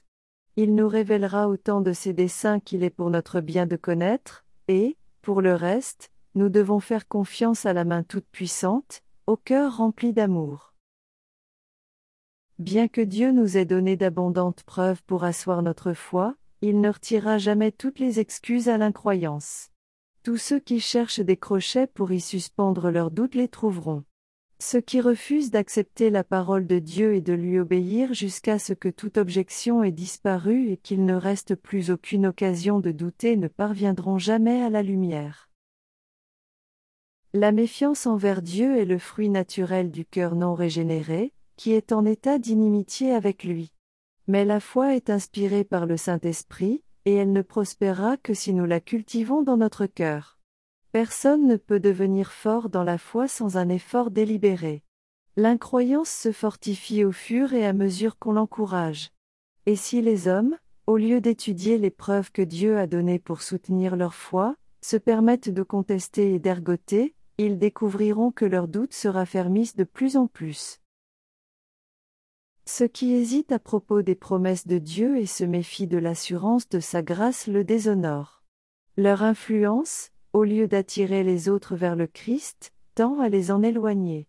Il 0.55 0.73
nous 0.73 0.87
révélera 0.87 1.47
autant 1.47 1.79
de 1.79 1.93
ses 1.93 2.11
desseins 2.11 2.59
qu'il 2.59 2.83
est 2.83 2.89
pour 2.89 3.11
notre 3.11 3.39
bien 3.39 3.67
de 3.67 3.75
connaître, 3.75 4.45
et, 4.67 4.97
pour 5.21 5.41
le 5.41 5.53
reste, 5.53 6.11
nous 6.33 6.49
devons 6.49 6.79
faire 6.79 7.07
confiance 7.07 7.67
à 7.67 7.73
la 7.73 7.85
main 7.85 8.01
toute-puissante, 8.01 9.03
au 9.27 9.37
cœur 9.37 9.77
rempli 9.77 10.11
d'amour. 10.11 10.73
Bien 12.57 12.87
que 12.87 13.01
Dieu 13.01 13.31
nous 13.31 13.57
ait 13.57 13.65
donné 13.65 13.95
d'abondantes 13.95 14.63
preuves 14.63 15.03
pour 15.03 15.23
asseoir 15.23 15.61
notre 15.61 15.93
foi, 15.93 16.35
il 16.61 16.81
ne 16.81 16.89
retirera 16.89 17.37
jamais 17.37 17.71
toutes 17.71 17.99
les 17.99 18.19
excuses 18.19 18.69
à 18.69 18.79
l'incroyance. 18.79 19.69
Tous 20.23 20.37
ceux 20.37 20.59
qui 20.59 20.79
cherchent 20.79 21.19
des 21.19 21.37
crochets 21.37 21.87
pour 21.87 22.11
y 22.11 22.19
suspendre 22.19 22.89
leurs 22.89 23.11
doutes 23.11 23.35
les 23.35 23.47
trouveront. 23.47 24.03
Ceux 24.63 24.79
qui 24.79 25.01
refusent 25.01 25.49
d'accepter 25.49 26.11
la 26.11 26.23
parole 26.23 26.67
de 26.67 26.77
Dieu 26.77 27.15
et 27.15 27.21
de 27.21 27.33
lui 27.33 27.57
obéir 27.57 28.13
jusqu'à 28.13 28.59
ce 28.59 28.73
que 28.73 28.89
toute 28.89 29.17
objection 29.17 29.83
ait 29.83 29.91
disparu 29.91 30.69
et 30.69 30.77
qu'il 30.77 31.03
ne 31.03 31.15
reste 31.15 31.55
plus 31.55 31.89
aucune 31.89 32.27
occasion 32.27 32.79
de 32.79 32.91
douter 32.91 33.37
ne 33.37 33.47
parviendront 33.47 34.19
jamais 34.19 34.61
à 34.61 34.69
la 34.69 34.83
lumière. 34.83 35.49
La 37.33 37.51
méfiance 37.51 38.05
envers 38.05 38.43
Dieu 38.43 38.77
est 38.77 38.85
le 38.85 38.99
fruit 38.99 39.29
naturel 39.29 39.89
du 39.89 40.05
cœur 40.05 40.35
non 40.35 40.53
régénéré, 40.53 41.33
qui 41.57 41.71
est 41.71 41.91
en 41.91 42.05
état 42.05 42.37
d'inimitié 42.37 43.13
avec 43.13 43.43
lui. 43.43 43.71
Mais 44.27 44.45
la 44.45 44.59
foi 44.59 44.95
est 44.95 45.09
inspirée 45.09 45.63
par 45.63 45.87
le 45.87 45.97
Saint-Esprit, 45.97 46.83
et 47.05 47.15
elle 47.15 47.33
ne 47.33 47.41
prospérera 47.41 48.15
que 48.17 48.35
si 48.35 48.53
nous 48.53 48.65
la 48.65 48.79
cultivons 48.79 49.41
dans 49.41 49.57
notre 49.57 49.87
cœur. 49.87 50.37
Personne 50.91 51.47
ne 51.47 51.55
peut 51.55 51.79
devenir 51.79 52.31
fort 52.33 52.69
dans 52.69 52.83
la 52.83 52.97
foi 52.97 53.29
sans 53.29 53.55
un 53.55 53.69
effort 53.69 54.11
délibéré. 54.11 54.83
L'incroyance 55.37 56.09
se 56.09 56.33
fortifie 56.33 57.05
au 57.05 57.13
fur 57.13 57.53
et 57.53 57.65
à 57.65 57.71
mesure 57.71 58.19
qu'on 58.19 58.33
l'encourage. 58.33 59.11
Et 59.65 59.77
si 59.77 60.01
les 60.01 60.27
hommes, 60.27 60.57
au 60.87 60.97
lieu 60.97 61.21
d'étudier 61.21 61.77
les 61.77 61.91
preuves 61.91 62.33
que 62.33 62.41
Dieu 62.41 62.77
a 62.77 62.87
données 62.87 63.19
pour 63.19 63.41
soutenir 63.41 63.95
leur 63.95 64.13
foi, 64.13 64.57
se 64.81 64.97
permettent 64.97 65.49
de 65.49 65.63
contester 65.63 66.33
et 66.33 66.39
d'ergoter, 66.39 67.15
ils 67.37 67.57
découvriront 67.57 68.31
que 68.31 68.45
leurs 68.45 68.67
doutes 68.67 68.93
se 68.93 69.07
raffermissent 69.07 69.77
de 69.77 69.85
plus 69.85 70.17
en 70.17 70.27
plus. 70.27 70.81
Ceux 72.65 72.87
qui 72.87 73.13
hésitent 73.13 73.53
à 73.53 73.59
propos 73.59 74.01
des 74.01 74.15
promesses 74.15 74.67
de 74.67 74.77
Dieu 74.77 75.17
et 75.17 75.25
se 75.25 75.45
méfient 75.45 75.87
de 75.87 75.97
l'assurance 75.97 76.67
de 76.67 76.81
sa 76.81 77.01
grâce 77.01 77.47
le 77.47 77.63
déshonorent. 77.63 78.43
Leur 78.97 79.23
influence, 79.23 80.10
au 80.33 80.43
lieu 80.43 80.67
d'attirer 80.67 81.23
les 81.23 81.49
autres 81.49 81.75
vers 81.75 81.95
le 81.95 82.07
Christ, 82.07 82.73
tend 82.95 83.19
à 83.19 83.29
les 83.29 83.51
en 83.51 83.61
éloigner. 83.61 84.27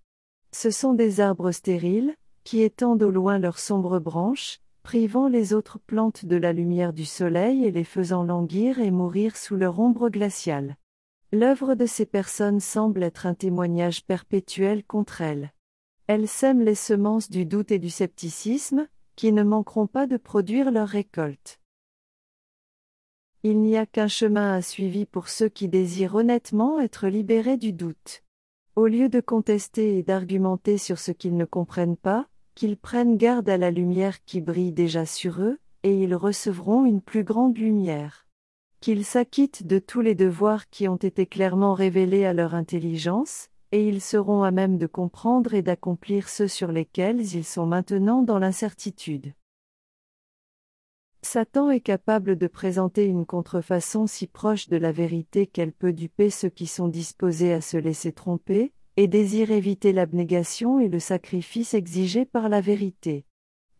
Ce 0.53 0.71
sont 0.71 0.95
des 0.95 1.21
arbres 1.21 1.53
stériles, 1.53 2.15
qui 2.45 2.63
étendent 2.63 3.03
au 3.03 3.11
loin 3.11 3.39
leurs 3.39 3.59
sombres 3.59 4.01
branches, 4.01 4.59
privant 4.83 5.29
les 5.29 5.55
autres 5.55 5.79
plantes 5.79 6.25
de 6.25 6.37
la 6.37 6.53
lumière 6.53 6.93
du 6.93 7.05
soleil 7.05 7.65
et 7.65 7.71
les 7.71 7.85
faisant 7.85 8.25
languir 8.25 8.81
et 8.81 8.91
mourir 8.91 9.37
sous 9.37 9.57
leur 9.57 9.79
ombre 9.79 10.09
glaciale. 10.09 10.77
L'œuvre 11.31 11.75
de 11.75 11.87
ces 11.87 12.05
personnes 12.05 12.61
semble 12.61 13.03
être 13.03 13.27
un 13.27 13.35
témoignage 13.35 14.05
perpétuel 14.05 14.85
contre 14.85 15.23
elles. 15.23 15.53
Elles 16.09 16.29
sèment 16.29 16.63
les 16.63 16.75
semences 16.75 17.31
du 17.31 17.47
doute 17.47 17.71
et 17.71 17.79
du 17.79 17.89
scepticisme, 17.89 18.87
qui 19.17 19.33
ne 19.33 19.43
manqueront 19.43 19.87
pas 19.87 20.07
de 20.07 20.17
produire 20.17 20.71
leur 20.71 20.89
récolte. 20.89 21.62
Il 23.45 23.61
n'y 23.61 23.77
a 23.77 23.87
qu'un 23.87 24.09
chemin 24.09 24.55
à 24.55 24.63
suivre 24.63 25.05
pour 25.05 25.29
ceux 25.29 25.49
qui 25.49 25.69
désirent 25.69 26.15
honnêtement 26.15 26.79
être 26.81 27.09
libérés 27.09 27.57
du 27.57 27.73
doute. 27.73 28.23
Au 28.77 28.87
lieu 28.87 29.09
de 29.09 29.21
contester 29.21 29.99
et 29.99 30.03
d'argumenter 30.03 30.79
sur 30.79 30.99
ce 30.99 31.13
qu'ils 31.13 31.37
ne 31.37 31.45
comprennent 31.45 31.97
pas, 31.97 32.29
qu'ils 32.55 32.77
prennent 32.77 33.17
garde 33.17 33.49
à 33.49 33.57
la 33.57 33.71
lumière 33.71 34.25
qui 34.25 34.41
brille 34.41 34.73
déjà 34.73 35.07
sur 35.07 35.41
eux, 35.41 35.59
et 35.83 36.03
ils 36.03 36.15
recevront 36.15 36.85
une 36.85 37.01
plus 37.01 37.25
grande 37.25 37.59
lumière 37.59 38.27
qu'ils 38.83 39.05
s'acquittent 39.05 39.65
de 39.65 39.79
tous 39.79 40.01
les 40.01 40.17
devoirs 40.17 40.69
qui 40.69 40.89
ont 40.89 40.97
été 40.97 41.25
clairement 41.25 41.73
révélés 41.73 42.25
à 42.25 42.33
leur 42.33 42.57
intelligence, 42.57 43.49
et 43.71 43.87
ils 43.87 44.01
seront 44.01 44.43
à 44.43 44.51
même 44.51 44.77
de 44.77 44.89
comprendre 44.89 45.55
et 45.55 45.63
d'accomplir 45.63 46.29
ceux 46.29 46.49
sur 46.49 46.73
lesquels 46.73 47.21
ils 47.21 47.45
sont 47.45 47.65
maintenant 47.65 48.23
dans 48.23 48.41
l'incertitude. 48.41 49.35
Satan 51.23 51.71
est 51.71 51.81
capable 51.81 52.37
de 52.37 52.47
présenter 52.47 53.05
une 53.05 53.27
contrefaçon 53.27 54.07
si 54.07 54.27
proche 54.27 54.69
de 54.69 54.77
la 54.77 54.93
vérité 54.93 55.47
qu'elle 55.47 55.73
peut 55.73 55.93
duper 55.93 56.31
ceux 56.31 56.51
qui 56.51 56.67
sont 56.67 56.89
disposés 56.89 57.53
à 57.53 57.61
se 57.61 57.77
laisser 57.77 58.13
tromper, 58.13 58.73
et 58.97 59.09
désire 59.09 59.51
éviter 59.51 59.93
l'abnégation 59.93 60.79
et 60.81 60.89
le 60.89 60.99
sacrifice 60.99 61.75
exigés 61.75 62.27
par 62.27 62.49
la 62.49 62.61
vérité 62.61 63.25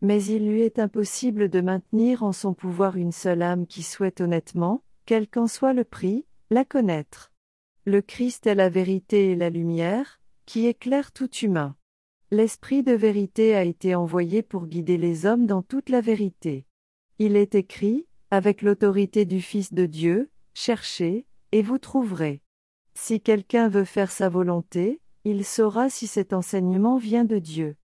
mais 0.03 0.21
il 0.25 0.49
lui 0.49 0.61
est 0.61 0.79
impossible 0.79 1.47
de 1.47 1.61
maintenir 1.61 2.23
en 2.23 2.33
son 2.33 2.53
pouvoir 2.53 2.97
une 2.97 3.13
seule 3.13 3.41
âme 3.41 3.65
qui 3.65 3.83
souhaite 3.83 4.19
honnêtement, 4.19 4.83
quel 5.05 5.29
qu'en 5.29 5.47
soit 5.47 5.71
le 5.71 5.85
prix, 5.85 6.25
la 6.51 6.65
connaître. 6.65 7.31
Le 7.85 8.01
Christ 8.01 8.45
est 8.45 8.53
la 8.53 8.67
vérité 8.67 9.31
et 9.31 9.35
la 9.37 9.49
lumière, 9.49 10.19
qui 10.45 10.67
éclaire 10.67 11.13
tout 11.13 11.33
humain. 11.37 11.77
L'Esprit 12.31 12.83
de 12.83 12.91
vérité 12.91 13.55
a 13.55 13.63
été 13.63 13.95
envoyé 13.95 14.41
pour 14.41 14.67
guider 14.67 14.97
les 14.97 15.25
hommes 15.25 15.45
dans 15.45 15.61
toute 15.61 15.89
la 15.89 16.01
vérité. 16.01 16.65
Il 17.19 17.35
est 17.35 17.55
écrit, 17.55 18.07
avec 18.31 18.61
l'autorité 18.61 19.25
du 19.25 19.41
Fils 19.41 19.73
de 19.73 19.85
Dieu, 19.85 20.31
cherchez, 20.53 21.27
et 21.51 21.61
vous 21.61 21.77
trouverez. 21.77 22.41
Si 22.95 23.21
quelqu'un 23.21 23.69
veut 23.69 23.85
faire 23.85 24.11
sa 24.11 24.29
volonté, 24.29 24.99
il 25.23 25.45
saura 25.45 25.89
si 25.89 26.07
cet 26.07 26.33
enseignement 26.33 26.97
vient 26.97 27.25
de 27.25 27.37
Dieu. 27.37 27.75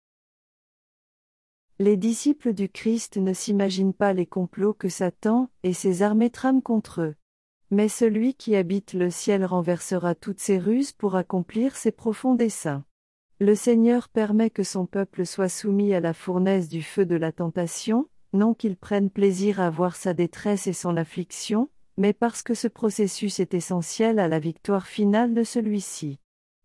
Les 1.78 1.96
disciples 1.96 2.54
du 2.54 2.68
Christ 2.68 3.18
ne 3.18 3.32
s'imaginent 3.32 3.94
pas 3.94 4.12
les 4.12 4.26
complots 4.26 4.74
que 4.74 4.90
Satan 4.90 5.50
et 5.64 5.74
ses 5.74 6.02
armées 6.02 6.30
trament 6.30 6.62
contre 6.62 7.02
eux. 7.02 7.16
Mais 7.72 7.88
celui 7.88 8.34
qui 8.34 8.56
habite 8.56 8.94
le 8.94 9.10
ciel 9.10 9.46
renversera 9.46 10.16
toutes 10.16 10.40
ses 10.40 10.58
ruses 10.58 10.92
pour 10.92 11.16
accomplir 11.16 11.76
ses 11.78 11.92
profonds 11.92 12.34
desseins. 12.34 12.84
Le 13.40 13.56
Seigneur 13.56 14.10
permet 14.10 14.50
que 14.50 14.64
son 14.64 14.86
peuple 14.86 15.26
soit 15.26 15.48
soumis 15.48 15.94
à 15.94 16.02
la 16.02 16.14
fournaise 16.14 16.68
du 16.68 16.82
feu 16.82 17.06
de 17.06 17.16
la 17.16 17.32
tentation, 17.32 18.10
non 18.34 18.54
qu'il 18.54 18.76
prenne 18.76 19.10
plaisir 19.10 19.60
à 19.60 19.70
voir 19.70 19.96
sa 19.96 20.14
détresse 20.14 20.68
et 20.68 20.74
son 20.74 20.98
affliction, 20.98 21.70
mais 21.98 22.14
parce 22.14 22.44
que 22.44 22.54
ce 22.54 22.68
processus 22.68 23.40
est 23.40 23.54
essentiel 23.54 24.20
à 24.20 24.28
la 24.28 24.40
victoire 24.40 24.88
finale 24.88 25.34
de 25.34 25.44
celui-ci. 25.44 26.20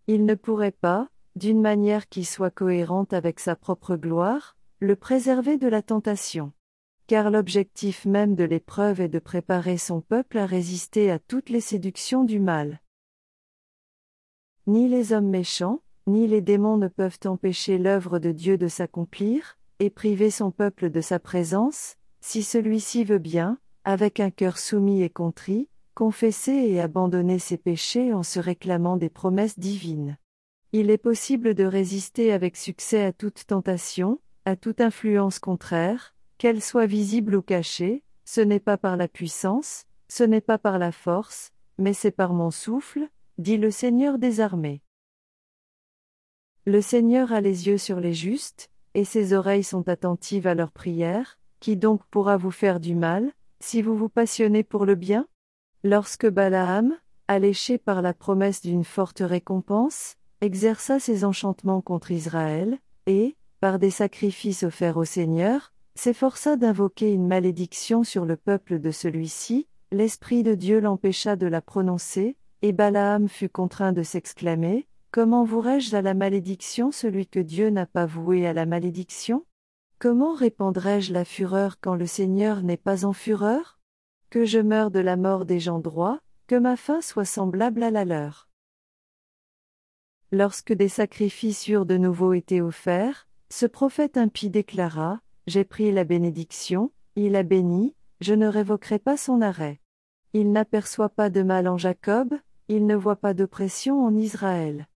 Il 0.07 0.27
ne 0.27 0.35
pourrait 0.35 0.71
pas, 0.71 1.09
d'une 1.35 1.61
manière 1.61 2.09
qui 2.09 2.25
soit 2.25 2.51
cohérente 2.51 3.13
avec 3.13 3.41
sa 3.41 3.57
propre 3.57 3.97
gloire, 3.97 4.57
le 4.81 4.97
préserver 4.97 5.59
de 5.59 5.67
la 5.67 5.83
tentation. 5.83 6.53
Car 7.07 7.31
l'objectif 7.31 8.07
même 8.07 8.35
de 8.35 8.45
l'épreuve 8.45 9.01
est 9.01 9.09
de 9.09 9.19
préparer 9.19 9.77
son 9.77 10.01
peuple 10.01 10.39
à 10.39 10.47
résister 10.47 11.11
à 11.11 11.19
toutes 11.19 11.51
les 11.51 11.61
séductions 11.61 12.25
du 12.25 12.39
mal. 12.39 12.81
Ni 14.67 14.89
les 14.89 15.13
hommes 15.13 15.29
méchants, 15.29 15.83
ni 16.07 16.27
les 16.27 16.41
démons 16.41 16.77
ne 16.77 16.89
peuvent 16.89 17.19
empêcher 17.25 17.77
l'œuvre 17.79 18.19
de 18.19 18.31
Dieu 18.31 18.57
de 18.57 18.69
s'accomplir, 18.69 19.59
et 19.81 19.91
priver 19.91 20.31
son 20.31 20.51
peuple 20.51 20.91
de 20.91 21.01
sa 21.01 21.19
présence, 21.19 21.97
si 22.21 22.43
celui-ci 22.43 23.05
veut 23.05 23.19
bien, 23.19 23.59
avec 23.85 24.21
un 24.21 24.31
cœur 24.31 24.59
soumis 24.59 25.03
et 25.03 25.11
contrit, 25.11 25.69
confesser 25.95 26.53
et 26.53 26.81
abandonner 26.81 27.39
ses 27.39 27.57
péchés 27.57 28.13
en 28.13 28.23
se 28.23 28.39
réclamant 28.41 28.97
des 28.97 29.11
promesses 29.11 29.59
divines. 29.59 30.19
Il 30.73 30.91
est 30.91 30.99
possible 30.99 31.55
de 31.55 31.65
résister 31.65 32.33
avec 32.33 32.57
succès 32.57 33.05
à 33.05 33.13
toute 33.13 33.47
tentation, 33.47 34.21
à 34.45 34.57
toute 34.57 34.81
influence 34.81 35.39
contraire, 35.39 36.15
qu'elle 36.39 36.61
soit 36.61 36.87
visible 36.87 37.37
ou 37.37 37.43
cachée, 37.43 38.03
ce 38.25 38.41
n'est 38.41 38.61
pas 38.61 38.77
par 38.77 38.97
la 38.97 39.07
puissance, 39.07 39.85
ce 40.09 40.25
n'est 40.25 40.41
pas 40.41 40.59
par 40.59 40.79
la 40.79 40.93
force, 40.93 41.53
mais 41.79 41.93
c'est 41.93 42.11
par 42.11 42.33
mon 42.33 42.51
souffle, 42.51 43.09
dit 43.39 43.57
le 43.57 43.71
Seigneur 43.71 44.19
des 44.19 44.41
armées. 44.41 44.83
Le 46.67 46.81
Seigneur 46.81 47.33
a 47.33 47.41
les 47.41 47.67
yeux 47.67 47.79
sur 47.79 48.01
les 48.01 48.15
justes, 48.15 48.71
et 48.95 49.05
ses 49.05 49.33
oreilles 49.33 49.65
sont 49.65 49.89
attentives 49.89 50.47
à 50.47 50.55
leurs 50.55 50.73
prières, 50.73 51.39
qui 51.61 51.77
donc 51.77 52.03
pourra 52.11 52.37
vous 52.37 52.51
faire 52.51 52.81
du 52.81 52.95
mal, 52.95 53.33
si 53.61 53.83
vous 53.83 53.97
vous 53.97 54.09
passionnez 54.09 54.63
pour 54.63 54.85
le 54.85 54.95
bien? 54.95 55.27
Lorsque 55.83 56.29
Balaam, 56.29 56.95
alléché 57.29 57.79
par 57.79 58.03
la 58.03 58.15
promesse 58.15 58.61
d'une 58.61 58.85
forte 58.85 59.21
récompense, 59.21 60.17
exerça 60.41 61.01
ses 61.01 61.25
enchantements 61.25 61.81
contre 61.81 62.11
Israël, 62.11 62.79
et, 63.07 63.37
par 63.61 63.79
des 63.79 63.91
sacrifices 63.91 64.63
offerts 64.63 64.97
au 64.97 65.05
Seigneur, 65.05 65.73
s'efforça 65.95 66.57
d'invoquer 66.57 67.13
une 67.13 67.27
malédiction 67.27 68.05
sur 68.05 68.25
le 68.25 68.37
peuple 68.37 68.79
de 68.79 68.91
celui-ci, 68.91 69.67
l'Esprit 69.93 70.43
de 70.43 70.55
Dieu 70.55 70.81
l'empêcha 70.81 71.37
de 71.37 71.47
la 71.47 71.63
prononcer, 71.63 72.37
et 72.63 72.73
Balaam 72.73 73.29
fut 73.29 73.49
contraint 73.49 73.93
de 73.93 74.03
s'exclamer, 74.03 74.87
Comment 75.15 75.45
vouerai-je 75.45 75.95
à 75.95 76.03
la 76.03 76.13
malédiction 76.13 76.91
celui 76.91 77.29
que 77.29 77.39
Dieu 77.39 77.71
n'a 77.71 77.87
pas 77.87 78.05
voué 78.05 78.49
à 78.49 78.53
la 78.53 78.67
malédiction? 78.67 79.47
Comment 80.01 80.35
répandrai-je 80.35 81.13
la 81.13 81.25
fureur 81.25 81.79
quand 81.81 81.95
le 81.95 82.05
Seigneur 82.05 82.65
n'est 82.65 82.77
pas 82.77 83.05
en 83.05 83.13
fureur? 83.13 83.79
Que 84.29 84.45
je 84.45 84.59
meure 84.59 84.91
de 84.91 84.99
la 84.99 85.17
mort 85.17 85.45
des 85.45 85.61
gens 85.61 85.79
droits, 85.79 86.19
que 86.49 86.57
ma 86.57 86.77
fin 86.77 87.01
soit 87.01 87.25
semblable 87.25 87.85
à 87.85 87.93
la 87.93 88.05
leur. 88.05 88.49
Lorsque 90.33 90.73
des 90.73 90.89
sacrifices 90.89 91.69
eurent 91.69 91.87
de 91.87 91.97
nouveau 91.97 92.33
été 92.33 92.61
offerts, 92.61 93.29
ce 93.51 93.67
prophète 93.67 94.17
impie 94.17 94.51
déclara, 94.51 95.21
J'ai 95.47 95.63
pris 95.63 95.93
la 95.93 96.03
bénédiction, 96.03 96.91
il 97.15 97.37
a 97.37 97.45
béni, 97.45 97.95
je 98.21 98.35
ne 98.35 98.49
révoquerai 98.49 98.99
pas 98.99 99.17
son 99.17 99.43
arrêt. 99.43 99.81
Il 100.33 100.51
n'aperçoit 100.51 101.09
pas 101.09 101.31
de 101.31 101.45
mal 101.45 101.69
en 101.69 101.79
Jacob, 101.79 102.35
il 102.67 102.85
ne 102.85 102.97
voit 102.97 103.15
pas 103.15 103.33
d'oppression 103.33 104.05
en 104.05 104.17
Israël. 104.17 104.89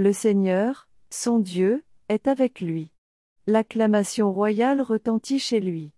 Le 0.00 0.12
Seigneur, 0.12 0.88
son 1.10 1.40
Dieu, 1.40 1.82
est 2.08 2.28
avec 2.28 2.60
lui. 2.60 2.92
L'acclamation 3.48 4.32
royale 4.32 4.80
retentit 4.80 5.40
chez 5.40 5.58
lui. 5.58 5.90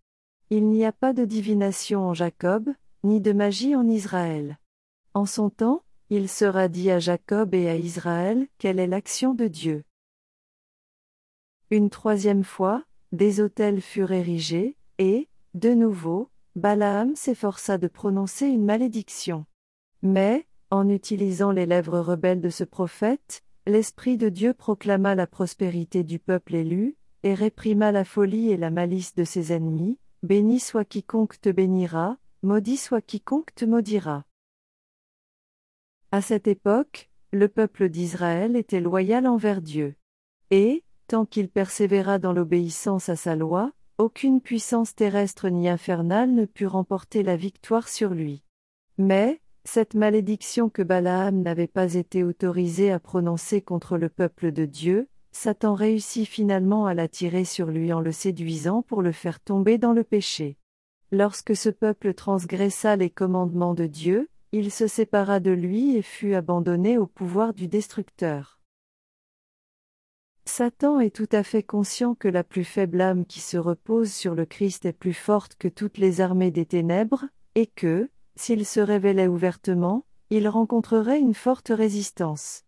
Il 0.48 0.68
n'y 0.70 0.86
a 0.86 0.92
pas 0.92 1.12
de 1.12 1.26
divination 1.26 2.08
en 2.08 2.14
Jacob, 2.14 2.70
ni 3.04 3.20
de 3.20 3.32
magie 3.32 3.76
en 3.76 3.86
Israël. 3.86 4.58
En 5.12 5.26
son 5.26 5.50
temps, 5.50 5.82
il 6.08 6.30
sera 6.30 6.68
dit 6.68 6.90
à 6.90 6.98
Jacob 6.98 7.54
et 7.54 7.68
à 7.68 7.76
Israël 7.76 8.48
quelle 8.56 8.78
est 8.78 8.86
l'action 8.86 9.34
de 9.34 9.48
Dieu. 9.48 9.84
Une 11.70 11.90
troisième 11.90 12.42
fois, 12.42 12.82
des 13.12 13.42
autels 13.42 13.82
furent 13.82 14.12
érigés, 14.12 14.78
et, 14.96 15.28
de 15.52 15.74
nouveau, 15.74 16.30
Balaam 16.56 17.14
s'efforça 17.16 17.76
de 17.76 17.86
prononcer 17.86 18.46
une 18.46 18.64
malédiction. 18.64 19.44
Mais, 20.00 20.46
en 20.70 20.88
utilisant 20.88 21.50
les 21.50 21.66
lèvres 21.66 22.00
rebelles 22.00 22.40
de 22.40 22.48
ce 22.48 22.64
prophète, 22.64 23.42
l'Esprit 23.70 24.16
de 24.18 24.28
Dieu 24.28 24.52
proclama 24.52 25.14
la 25.14 25.26
prospérité 25.26 26.04
du 26.04 26.18
peuple 26.18 26.56
élu, 26.56 26.96
et 27.22 27.34
réprima 27.34 27.92
la 27.92 28.04
folie 28.04 28.50
et 28.50 28.56
la 28.56 28.70
malice 28.70 29.14
de 29.14 29.24
ses 29.24 29.52
ennemis, 29.52 29.98
béni 30.22 30.60
soit 30.60 30.84
quiconque 30.84 31.40
te 31.40 31.50
bénira, 31.50 32.18
maudit 32.42 32.76
soit 32.76 33.00
quiconque 33.00 33.54
te 33.54 33.64
maudira. 33.64 34.24
À 36.12 36.22
cette 36.22 36.48
époque, 36.48 37.10
le 37.32 37.48
peuple 37.48 37.88
d'Israël 37.88 38.56
était 38.56 38.80
loyal 38.80 39.26
envers 39.26 39.62
Dieu. 39.62 39.94
Et, 40.50 40.82
tant 41.06 41.24
qu'il 41.24 41.48
persévéra 41.48 42.18
dans 42.18 42.32
l'obéissance 42.32 43.08
à 43.08 43.16
sa 43.16 43.36
loi, 43.36 43.72
aucune 43.98 44.40
puissance 44.40 44.94
terrestre 44.94 45.48
ni 45.48 45.68
infernale 45.68 46.32
ne 46.32 46.46
put 46.46 46.66
remporter 46.66 47.22
la 47.22 47.36
victoire 47.36 47.88
sur 47.88 48.10
lui. 48.10 48.42
Mais, 48.98 49.40
cette 49.64 49.94
malédiction 49.94 50.68
que 50.68 50.82
Balaam 50.82 51.42
n'avait 51.42 51.66
pas 51.66 51.94
été 51.94 52.24
autorisé 52.24 52.90
à 52.90 52.98
prononcer 52.98 53.60
contre 53.60 53.98
le 53.98 54.08
peuple 54.08 54.52
de 54.52 54.64
Dieu, 54.64 55.08
Satan 55.32 55.74
réussit 55.74 56.26
finalement 56.26 56.86
à 56.86 56.94
l'attirer 56.94 57.44
sur 57.44 57.66
lui 57.66 57.92
en 57.92 58.00
le 58.00 58.12
séduisant 58.12 58.82
pour 58.82 59.02
le 59.02 59.12
faire 59.12 59.40
tomber 59.40 59.78
dans 59.78 59.92
le 59.92 60.04
péché. 60.04 60.56
Lorsque 61.12 61.54
ce 61.54 61.68
peuple 61.68 62.14
transgressa 62.14 62.96
les 62.96 63.10
commandements 63.10 63.74
de 63.74 63.86
Dieu, 63.86 64.28
il 64.52 64.70
se 64.72 64.86
sépara 64.86 65.38
de 65.38 65.50
lui 65.50 65.96
et 65.96 66.02
fut 66.02 66.34
abandonné 66.34 66.98
au 66.98 67.06
pouvoir 67.06 67.54
du 67.54 67.68
destructeur. 67.68 68.58
Satan 70.46 70.98
est 70.98 71.14
tout 71.14 71.28
à 71.30 71.44
fait 71.44 71.62
conscient 71.62 72.16
que 72.16 72.26
la 72.26 72.42
plus 72.42 72.64
faible 72.64 73.00
âme 73.00 73.24
qui 73.24 73.40
se 73.40 73.56
repose 73.56 74.10
sur 74.12 74.34
le 74.34 74.46
Christ 74.46 74.84
est 74.84 74.92
plus 74.92 75.12
forte 75.12 75.54
que 75.56 75.68
toutes 75.68 75.98
les 75.98 76.20
armées 76.20 76.50
des 76.50 76.66
ténèbres, 76.66 77.26
et 77.54 77.66
que, 77.66 78.10
s'il 78.36 78.66
se 78.66 78.80
révélait 78.80 79.26
ouvertement, 79.26 80.04
il 80.30 80.48
rencontrerait 80.48 81.20
une 81.20 81.34
forte 81.34 81.72
résistance. 81.74 82.64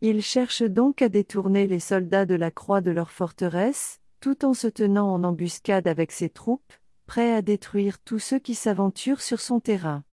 Il 0.00 0.22
cherche 0.22 0.62
donc 0.62 1.02
à 1.02 1.08
détourner 1.08 1.66
les 1.66 1.78
soldats 1.78 2.26
de 2.26 2.34
la 2.34 2.50
croix 2.50 2.80
de 2.80 2.90
leur 2.90 3.10
forteresse, 3.10 4.00
tout 4.20 4.44
en 4.44 4.54
se 4.54 4.66
tenant 4.66 5.12
en 5.12 5.22
embuscade 5.24 5.86
avec 5.86 6.10
ses 6.10 6.28
troupes, 6.28 6.72
prêt 7.06 7.32
à 7.32 7.42
détruire 7.42 7.98
tous 8.00 8.18
ceux 8.18 8.38
qui 8.38 8.54
s'aventurent 8.54 9.20
sur 9.20 9.40
son 9.40 9.60
terrain. 9.60 10.04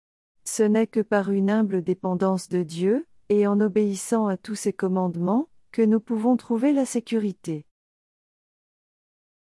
Ce 0.45 0.63
n'est 0.63 0.87
que 0.87 1.01
par 1.01 1.31
une 1.31 1.51
humble 1.51 1.83
dépendance 1.83 2.49
de 2.49 2.63
Dieu, 2.63 3.07
et 3.29 3.47
en 3.47 3.61
obéissant 3.61 4.27
à 4.27 4.37
tous 4.37 4.55
ses 4.55 4.73
commandements, 4.73 5.49
que 5.73 5.83
nous 5.83 6.01
pouvons 6.01 6.37
trouver 6.37 6.73
la 6.73 6.87
sécurité. 6.87 7.67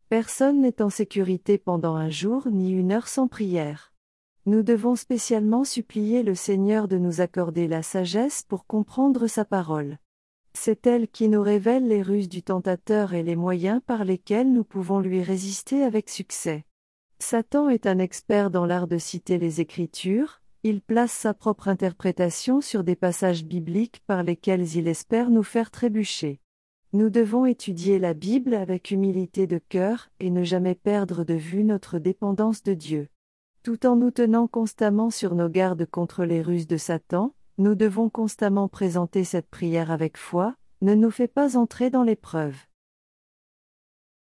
Personne 0.09 0.61
n'est 0.61 0.83
en 0.83 0.91
sécurité 0.91 1.59
pendant 1.59 1.97
un 1.97 2.11
jour 2.11 2.47
ni 2.49 2.71
une 2.71 2.93
heure 2.93 3.09
sans 3.09 3.27
prière. 3.27 3.93
Nous 4.49 4.63
devons 4.63 4.95
spécialement 4.95 5.65
supplier 5.65 6.23
le 6.23 6.37
Seigneur 6.37 6.87
de 6.87 6.99
nous 6.99 7.21
accorder 7.21 7.67
la 7.67 7.83
sagesse 7.83 8.45
pour 8.47 8.65
comprendre 8.65 9.27
sa 9.27 9.45
parole. 9.45 9.99
C'est 10.55 10.87
elle 10.87 11.09
qui 11.09 11.29
nous 11.29 11.43
révèle 11.43 11.89
les 11.89 12.01
ruses 12.01 12.29
du 12.29 12.45
tentateur 12.45 13.13
et 13.13 13.25
les 13.25 13.35
moyens 13.35 13.81
par 13.85 14.05
lesquels 14.05 14.53
nous 14.53 14.63
pouvons 14.63 15.01
lui 15.01 15.21
résister 15.21 15.83
avec 15.83 16.09
succès. 16.09 16.65
Satan 17.19 17.69
est 17.69 17.89
un 17.89 17.99
expert 17.99 18.53
dans 18.53 18.67
l'art 18.67 18.87
de 18.87 18.99
citer 18.99 19.39
les 19.39 19.61
Écritures, 19.61 20.41
il 20.63 20.81
place 20.81 21.11
sa 21.11 21.35
propre 21.35 21.67
interprétation 21.67 22.61
sur 22.61 22.85
des 22.85 22.95
passages 22.95 23.45
bibliques 23.45 24.01
par 24.07 24.23
lesquels 24.23 24.77
il 24.77 24.87
espère 24.87 25.31
nous 25.31 25.43
faire 25.43 25.73
trébucher. 25.73 26.39
Nous 26.93 27.11
devons 27.11 27.47
étudier 27.47 27.99
la 27.99 28.15
Bible 28.15 28.55
avec 28.55 28.93
humilité 28.93 29.49
de 29.49 29.59
cœur 29.59 30.09
et 30.21 30.31
ne 30.31 30.45
jamais 30.45 30.77
perdre 30.77 31.25
de 31.25 31.35
vue 31.35 31.65
notre 31.65 31.99
dépendance 31.99 32.63
de 32.63 32.75
Dieu. 32.75 33.09
Tout 33.67 33.85
en 33.85 33.97
nous 33.97 34.13
tenant 34.13 34.47
constamment 34.47 35.11
sur 35.11 35.35
nos 35.35 35.49
gardes 35.49 35.87
contre 35.87 36.25
les 36.25 36.41
ruses 36.41 36.69
de 36.69 36.77
Satan, 36.77 37.35
nous 37.59 37.75
devons 37.75 38.09
constamment 38.09 38.69
présenter 38.69 39.25
cette 39.25 39.51
prière 39.51 39.91
avec 39.91 40.17
foi, 40.17 40.55
ne 40.83 40.95
nous 40.95 41.11
fais 41.11 41.27
pas 41.27 41.57
entrer 41.57 41.91
dans 41.91 42.05
l'épreuve. 42.05 42.55